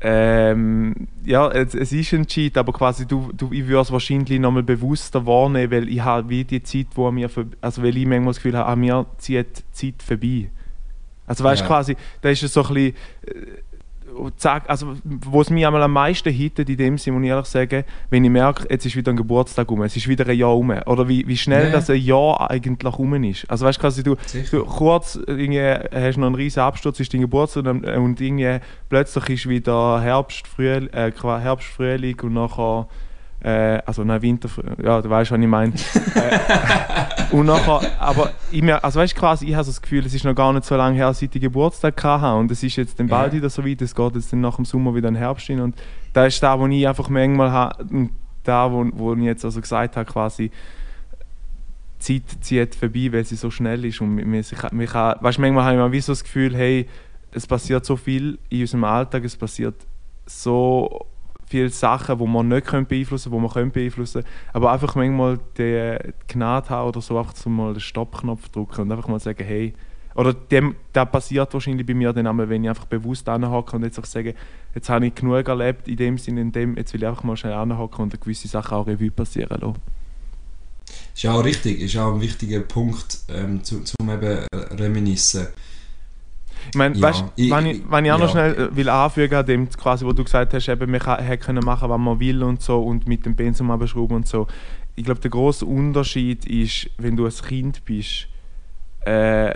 [0.00, 4.38] ähm, ja, es, es, ist ein Cheat, aber quasi du, du, ich würde es wahrscheinlich
[4.38, 7.28] nochmal bewusster wahrnehmen, weil ich habe wie die Zeit, wo mir,
[7.60, 10.50] also weil ich manchmal das Gefühl habe, an mir zieht die Zeit vorbei.
[11.28, 11.68] Also weißt du ja.
[11.68, 12.94] quasi, da ist es so ein bisschen,
[13.26, 13.58] äh,
[14.66, 17.84] also wo es mich einmal am meisten hittet in dem Sinne, muss ich ehrlich sagen,
[18.10, 20.70] wenn ich merke, jetzt ist wieder ein Geburtstag um, es ist wieder ein Jahr um,
[20.70, 21.72] oder wie, wie schnell ja.
[21.72, 23.48] das ein Jahr eigentlich um ist.
[23.50, 24.16] Also weißt du quasi, du,
[24.50, 28.58] du kurz irgendwie hast noch einen riesen Absturz, ist dein Geburtstag und, und irgendwie
[28.88, 32.88] plötzlich ist wieder Herbst, Frühling, äh, Herbst, Frühling und nachher
[33.40, 34.48] äh, also nein, Winter,
[34.82, 35.72] ja, du weißt, was ich meine.
[36.14, 40.14] äh, und nachher, aber ich mir, also weißt quasi, ich habe so das Gefühl, es
[40.14, 42.98] ist noch gar nicht so lange her, seit ich Geburtstag hatte und es ist jetzt
[42.98, 43.38] dann bald ja.
[43.38, 45.60] wieder so weit, es geht jetzt dann nach dem Sommer wieder in den Herbst hin
[45.60, 45.76] und
[46.12, 48.08] da ist da, wo ich einfach manchmal habe,
[48.42, 50.50] da, wo, wo ich jetzt also gesagt habe, quasi,
[52.08, 55.64] die Zeit zieht vorbei, weil sie so schnell ist und mir, ich, mich, weißt, manchmal
[55.64, 56.88] habe ich mal wie so das Gefühl, hey,
[57.30, 59.76] es passiert so viel in unserem Alltag, es passiert
[60.26, 61.06] so
[61.48, 65.96] viele Sachen, die man nicht beeinflussen können, die man können beeinflussen Aber einfach manchmal die
[66.28, 69.74] Gnade haben oder so, einfach so mal den Stoppknopf drücken und einfach mal sagen, hey,
[70.14, 73.84] oder dem, das passiert wahrscheinlich bei mir dann einmal, wenn ich einfach bewusst anhocke und
[73.84, 74.34] jetzt auch sage,
[74.74, 77.36] jetzt habe ich genug erlebt in dem Sinne, in dem, jetzt will ich einfach mal
[77.36, 79.76] schnell anhocken und gewisse Sachen auch Revue passieren lassen.
[81.14, 85.48] Ist auch richtig, ist auch ein wichtiger Punkt, ähm, zum, zum eben reminiszen.
[86.70, 88.24] Ich meine, ja, weißt, ich, wenn, ich, wenn ich auch ja.
[88.24, 91.64] noch schnell äh, will anfügen dem quasi, wo du gesagt hast, eben, man kann, können
[91.64, 94.46] machen, was man will und so und mit dem Pensum abschrauben und so.
[94.94, 98.28] Ich glaube, der große Unterschied ist, wenn du ein Kind bist,
[99.02, 99.54] äh,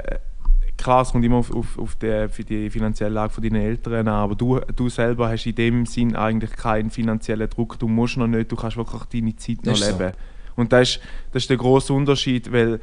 [0.77, 4.09] klar, es kommt immer auf, auf, auf die, für die finanzielle Lage von deinen Eltern
[4.09, 7.79] an, aber du, du selber hast in dem Sinn eigentlich keinen finanziellen Druck.
[7.79, 10.13] Du musst noch nicht, du kannst wirklich deine Zeit noch leben.
[10.13, 10.61] So.
[10.61, 11.01] Und das ist,
[11.33, 12.81] das ist der große Unterschied, weil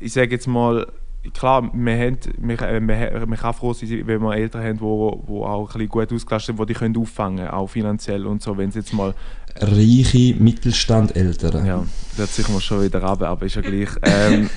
[0.00, 0.86] ich sage jetzt mal,
[1.34, 4.80] klar, wir, haben, wir, äh, wir, wir kann froh sein, wenn wir Eltern haben, die
[4.80, 8.26] wo, wo auch ein bisschen gut ausgelastet sind, die die können auffangen können, auch finanziell
[8.26, 9.14] und so, wenn sie jetzt mal...
[9.60, 11.66] Reiche Mittelstand-Eltern.
[11.66, 11.84] Ja,
[12.16, 13.88] das ziehen wir schon wieder ab, aber ist ja gleich...
[14.02, 14.48] Ähm,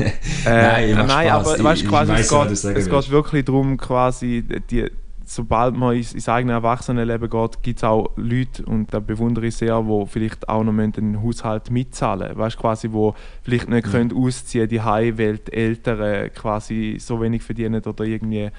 [0.45, 4.43] äh, nein, nein aber weißt, quasi, ich, ich es, geht, es geht wirklich darum, quasi
[4.69, 4.89] die
[5.33, 9.55] sobald man ins, ins eigene Erwachsenenleben geht, gibt es auch Leute, und da bewundere ich
[9.55, 13.91] sehr, die vielleicht auch noch den Haushalt mitzahlen Weißt quasi, wo vielleicht nicht mhm.
[13.91, 18.49] können ausziehen die Heim, weil die Eltern quasi so wenig verdienen oder irgendwie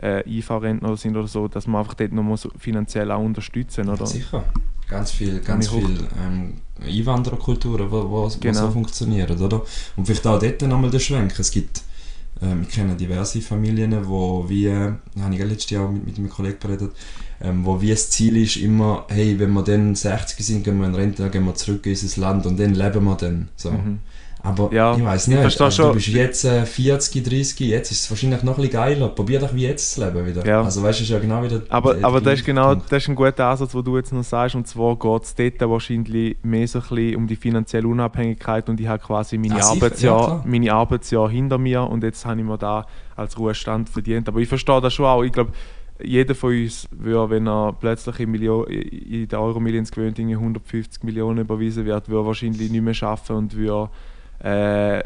[0.00, 4.06] äh, IV-Rentner sind oder so, dass man einfach dort noch muss finanziell auch unterstützen oder?
[4.06, 4.44] Sicher.
[4.88, 6.54] Ganz viel, ganz viel ähm,
[6.84, 8.60] Einwandererkulturen, die genau.
[8.60, 9.62] so funktionieren, oder?
[9.94, 11.38] Und vielleicht auch dort nochmal der Schwenk.
[11.38, 11.82] Es gibt
[12.42, 16.58] ähm, ich kenne diverse Familien, wo äh, habe ich letztes Jahr mit, mit einem Kollegen
[16.58, 16.92] geredet,
[17.40, 20.86] ähm, wo wie das Ziel ist immer, hey, wenn wir dann 60 sind, gehen wir
[20.86, 23.48] in Rente, dann gehen wir zurück in unser Land und dann leben wir dann.
[23.56, 23.70] So.
[23.70, 23.98] Mhm.
[24.42, 28.04] Aber ja, ich weiß nicht, ich also, du bist jetzt äh, 40, 30, jetzt ist
[28.04, 29.08] es wahrscheinlich noch ein bisschen geiler.
[29.08, 30.46] Probier doch wie jetzt zu leben wieder.
[30.46, 30.62] Ja.
[30.62, 31.62] Also weißt du, ist ja genau wieder...
[31.68, 34.54] Aber, aber das ist genau, das ist ein guter Ansatz, den du jetzt noch sagst,
[34.54, 38.80] und zwar geht es dort wahrscheinlich mehr so ein bisschen um die finanzielle Unabhängigkeit und
[38.80, 42.46] ich habe quasi meine, ah, Arbeitsjahr, ja, meine Arbeitsjahr hinter mir und jetzt habe ich
[42.46, 42.86] mir da
[43.16, 44.28] als Ruhestand verdient.
[44.28, 45.52] Aber ich verstehe das schon auch, ich glaube,
[46.02, 51.40] jeder von uns würde, wenn er plötzlich in, Million, in der Euro-Millions gewöhnt 150 Millionen
[51.40, 53.90] überwiesen wird, würde wahrscheinlich nicht mehr arbeiten und würde
[54.42, 55.02] äh,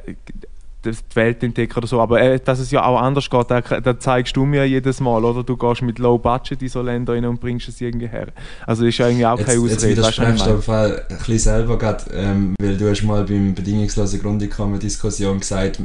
[0.84, 2.00] die Welt entdecken oder so.
[2.00, 5.24] Aber äh, dass es ja auch anders geht, da, da, zeigst du mir jedes Mal,
[5.24, 5.42] oder?
[5.42, 8.28] Du gehst mit Low Budget in so Länder rein und bringst es irgendwie her.
[8.66, 9.72] Also ist ja irgendwie auch keine Ausrede.
[9.72, 14.20] Jetzt widersprichst du auf ein bisschen selber gerade, ähm, weil du hast mal beim bedingungslosen
[14.20, 15.80] Grundeinkommen Diskussion gesagt,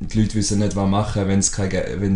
[0.00, 1.42] die Leute wissen nicht, was machen, wenn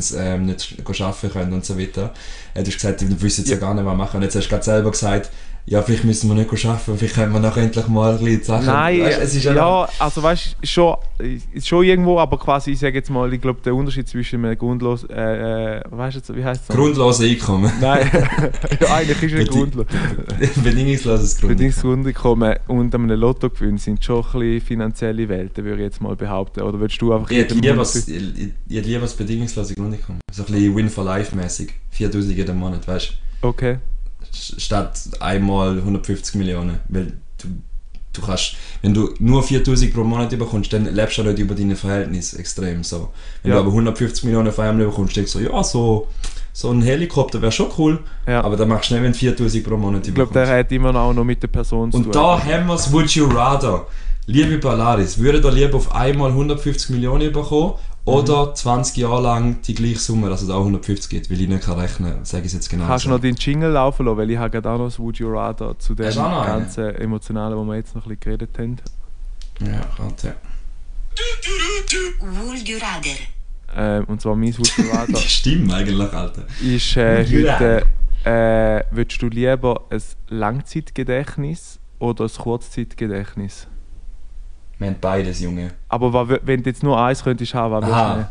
[0.00, 2.12] sie ähm, nicht arbeiten können und so weiter.
[2.54, 3.52] Äh, du hast gesagt, die wissen ja.
[3.52, 4.16] ja gar nicht, was machen.
[4.16, 5.30] Und jetzt hast du gerade selber gesagt,
[5.64, 8.66] ja, vielleicht müssen wir nicht arbeiten, vielleicht können wir noch endlich mal ein bisschen Sachen...
[8.66, 10.96] Nein, weißt, es ist ja, ja also weißt du, schon,
[11.62, 15.04] schon irgendwo, aber quasi, ich sage jetzt mal, ich glaube, der Unterschied zwischen einem grundlos...
[15.04, 16.76] Äh, äh weißt du, wie heißt es?
[16.76, 17.70] Grundloses Einkommen.
[17.80, 18.10] Nein,
[18.80, 19.86] ja, eigentlich ist es grundlos.
[20.64, 21.56] Bedingungsloses Grundeinkommen.
[21.56, 26.16] Bedingungsloses Grundeinkommen und einem Lottogewinn sind schon ein bisschen finanzielle Welten, würde ich jetzt mal
[26.16, 26.62] behaupten.
[26.62, 27.30] Oder würdest du einfach...
[27.30, 30.20] Ich hätte lieber was, das bedingungslose Grundeinkommen.
[30.32, 31.70] So ein bisschen Win-for-Life-mäßig.
[31.90, 33.46] 4000 jeden Monat, weißt du?
[33.46, 33.78] Okay
[34.32, 36.80] statt einmal 150 Millionen.
[36.88, 37.48] Weil du,
[38.12, 41.76] du kannst, wenn du nur 4000 pro Monat bekommst, dann lebst du nicht über deine
[41.76, 43.10] Verhältnisse extrem so.
[43.42, 43.56] Wenn Ja.
[43.56, 46.08] du aber 150 Millionen auf einmal bekommst, denkst du so, ja, so,
[46.52, 48.42] so ein Helikopter wäre schon cool, Ja.
[48.44, 50.94] aber dann machst du nicht, wenn du 4000 pro Monat Ich glaube, der hat immer
[50.94, 52.12] auch noch mit der Person zu Und tun.
[52.12, 53.86] da haben wir es, Would You Rather.
[54.26, 57.72] Liebe Ballaris, würdet ihr lieber auf einmal 150 Millionen bekommen
[58.04, 61.30] oder 20 Jahre lang die gleiche Summe, dass es auch 150 gibt?
[61.30, 62.86] Weil ich nicht kann rechnen sage ich es jetzt genau.
[62.86, 65.18] Kannst du noch den Jingle laufen lassen, weil ich habe gerade auch noch das Would
[65.18, 68.76] You Rather zu dem ganzen Emotionalen, wo wir jetzt noch ein bisschen geredet haben.
[69.60, 70.34] Ja, warte.
[72.20, 73.16] Would you rather?
[73.74, 76.44] Ähm, und zwar mein Would You Rather Die Stimme eigentlich, Alter.
[76.60, 77.86] ist äh, heute,
[78.24, 83.68] äh, würdest du lieber ein Langzeitgedächtnis oder ein Kurzzeitgedächtnis?
[84.82, 85.70] Wir haben beides, Junge.
[85.88, 88.26] Aber wenn du jetzt nur eins könntest haben, was würdest du nehmen?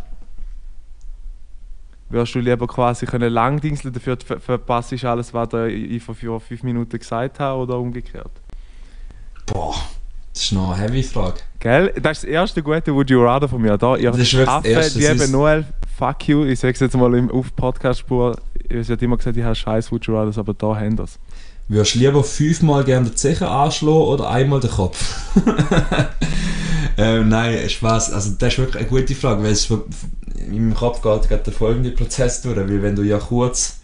[2.09, 6.63] Würdest du lieber quasi können langdingseln, dafür ver verpasst du alles, was ich vor fünf
[6.63, 8.31] Minuten gesagt habe, oder umgekehrt?
[9.45, 9.75] Boah,
[10.33, 11.39] das ist noch eine heavy Frage.
[11.59, 11.93] Gell?
[12.01, 13.77] Das ist das erste gute Would You Rather von mir.
[13.77, 15.65] Da, ihr Das ist wirklich das Affe, erste, das liebe ist- Noel,
[15.97, 16.43] fuck you.
[16.43, 18.37] Ich sage es jetzt mal im, auf Podcast-Spur.
[18.67, 21.17] Es wird immer gesagt, ich habe scheiß Would You Rather, aber da haben das.
[21.67, 25.15] Würdest du lieber fünfmal gerne den Zechen anschlagen oder einmal den Kopf?
[26.97, 28.11] ähm, nein, Spaß.
[28.11, 31.53] Also das ist wirklich eine gute Frage, weil es in meinem Kopf geht gerade der
[31.53, 33.77] folgende Prozess durch, weil wenn du ja kurz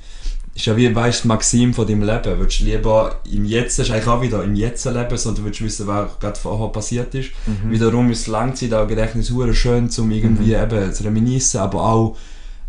[0.57, 2.39] ist ja wie weißt du Maxim von deinem Leben.
[2.39, 5.85] Würdest du lieber im Jetzt, ist eigentlich auch wieder im Jetzt leben, sondern würdest wissen,
[5.85, 7.29] was gerade vorher passiert ist.
[7.69, 12.17] Wiederum ist Langzeit auch Gedächtnis schön, um irgendwie eben zu reminiszen, aber auch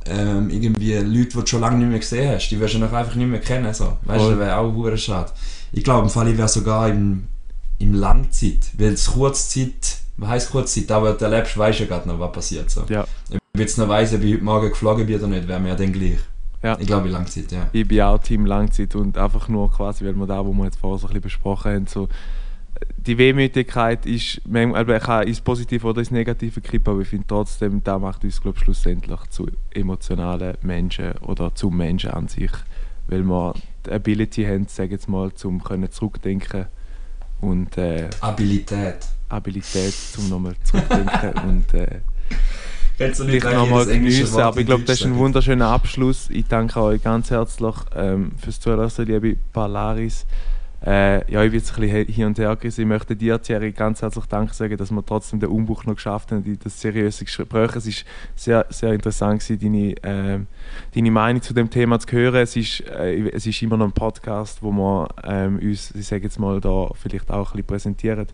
[0.08, 3.14] ähm, irgendwie Leute, die du schon lange nicht mehr gesehen hast, die wirst du einfach
[3.14, 3.72] nicht mehr kennen.
[3.74, 3.96] So.
[4.02, 5.30] Weißt du, das wäre auch hure schade.
[5.72, 7.26] Ich glaube, im Fall, ich wäre sogar im,
[7.78, 12.08] im Langzeit, weil es Kurzzeit, was heisst Kurzzeit, aber du erlebst, weißt du ja gerade
[12.08, 12.70] noch, was passiert.
[12.70, 12.84] So.
[12.88, 13.02] Ja.
[13.02, 15.68] Ob ich jetzt noch weiss, ob ich heute Morgen geflogen bin oder nicht, wäre mir
[15.68, 16.18] ja dann gleich.
[16.62, 16.76] Ja.
[16.78, 17.68] Ich glaube, in Langzeit, ja.
[17.72, 20.78] Ich bin auch Team Langzeit und einfach nur quasi, weil wir da, wo wir jetzt
[20.80, 22.08] vorher so ein bisschen besprochen haben, so,
[22.96, 27.82] die Wehmütigkeit ist, manchmal, kann ins Positive oder ins Negative kippen, aber ich finde trotzdem,
[27.82, 32.52] da macht uns, glaube ich, schlussendlich zu emotionalen Menschen oder zu Menschen an sich,
[33.06, 33.54] weil wir
[33.86, 36.66] die Ability haben, sage jetzt mal, zum können zurückdenken
[37.40, 39.06] und äh, Abilität.
[39.28, 42.00] Abilität, zum nochmal zurückdenken und äh,
[42.98, 44.40] Kennst du gleich nochmal geniessen.
[44.40, 46.28] Aber ich glaube, das ist ein wunderschöner Abschluss.
[46.30, 50.26] Ich danke euch ganz herzlich ähm, fürs Zuhören, liebe Palaris.
[50.84, 52.82] Äh, ja, ich bin jetzt ein bisschen hin und her gerissen.
[52.82, 56.30] Ich möchte dir, Thierry, ganz herzlich Danke sagen, dass wir trotzdem den Umbruch noch geschafft
[56.30, 57.74] haben das seriöse Gespräch.
[57.74, 57.94] Es war
[58.36, 60.46] sehr, sehr interessant, gewesen, deine, ähm,
[60.94, 62.36] deine Meinung zu dem Thema zu hören.
[62.36, 66.24] Es ist, äh, es ist immer noch ein Podcast, wo wir ähm, uns, ich sage
[66.24, 68.26] jetzt mal, da vielleicht auch ein bisschen präsentieren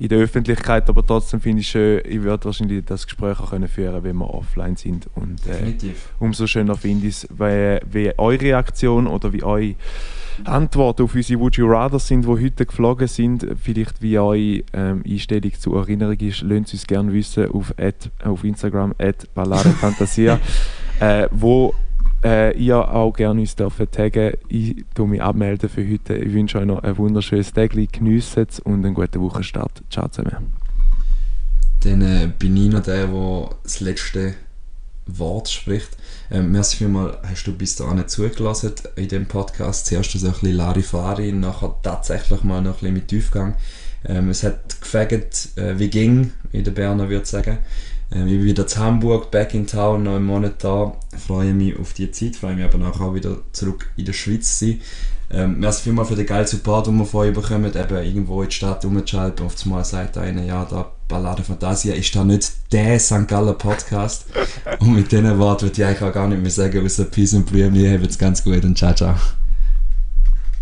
[0.00, 0.88] in der Öffentlichkeit.
[0.88, 4.28] Aber trotzdem finde ich schön, ich würde wahrscheinlich das Gespräch auch können führen wenn wir
[4.28, 5.08] offline sind.
[5.14, 6.10] Und, äh, Definitiv.
[6.18, 9.76] umso schöner finde ich es, wie, wie eure Reaktion oder wie eure
[10.44, 15.02] Antworten auf unsere Would You Rather sind, die heute geflogen sind, vielleicht wie eure ähm,
[15.06, 20.40] Einstellung zur Erinnerung ist, lasst uns gerne wissen auf, at, auf Instagram at Fantasia,
[21.00, 21.74] äh, wo
[22.24, 24.34] äh, ihr auch gerne uns dürfen taggen.
[24.48, 26.14] Ich tue mich abmelden für heute.
[26.14, 29.82] Ich wünsche euch noch ein wunderschönes Tag, geniessen es und einen guten Wochenstart.
[29.90, 30.52] Ciao zusammen.
[31.84, 34.34] Dann äh, bin ich noch der, der das letzte
[35.06, 35.96] Wort spricht.
[36.32, 39.84] Ähm, merci vielmals, hast du bis dahin zugelassen in dem Podcast.
[39.84, 43.54] Zuerst so ein bisschen Larifari, nachher tatsächlich mal noch ein bisschen mit Tiefgang.
[44.06, 47.58] Ähm, es hat gefegt, äh, wie ging, wie der Berner würde sagen.
[48.10, 50.96] Ähm, ich bin wieder zu Hamburg, back in town, noch einen Monat da.
[51.18, 54.58] Freue mich auf die Zeit, freue mich aber nachher auch wieder zurück in der Schweiz
[54.58, 54.80] zu sein.
[55.30, 57.72] Ähm, merci vielmals für den geilen Support, den wir von euch bekommen.
[57.74, 59.46] Eben irgendwo in die Stadt rumzuschalten.
[59.64, 63.28] Einmal sagt einer, ja, da Ballade Fantasia ist da nicht der St.
[63.28, 64.24] Galler Podcast.
[64.80, 67.44] und mit diesen Worten würde ich eigentlich auch gar nicht mehr sagen, außer Peace und
[67.44, 69.14] Blümchen, habt's ganz gut und ciao, ciao.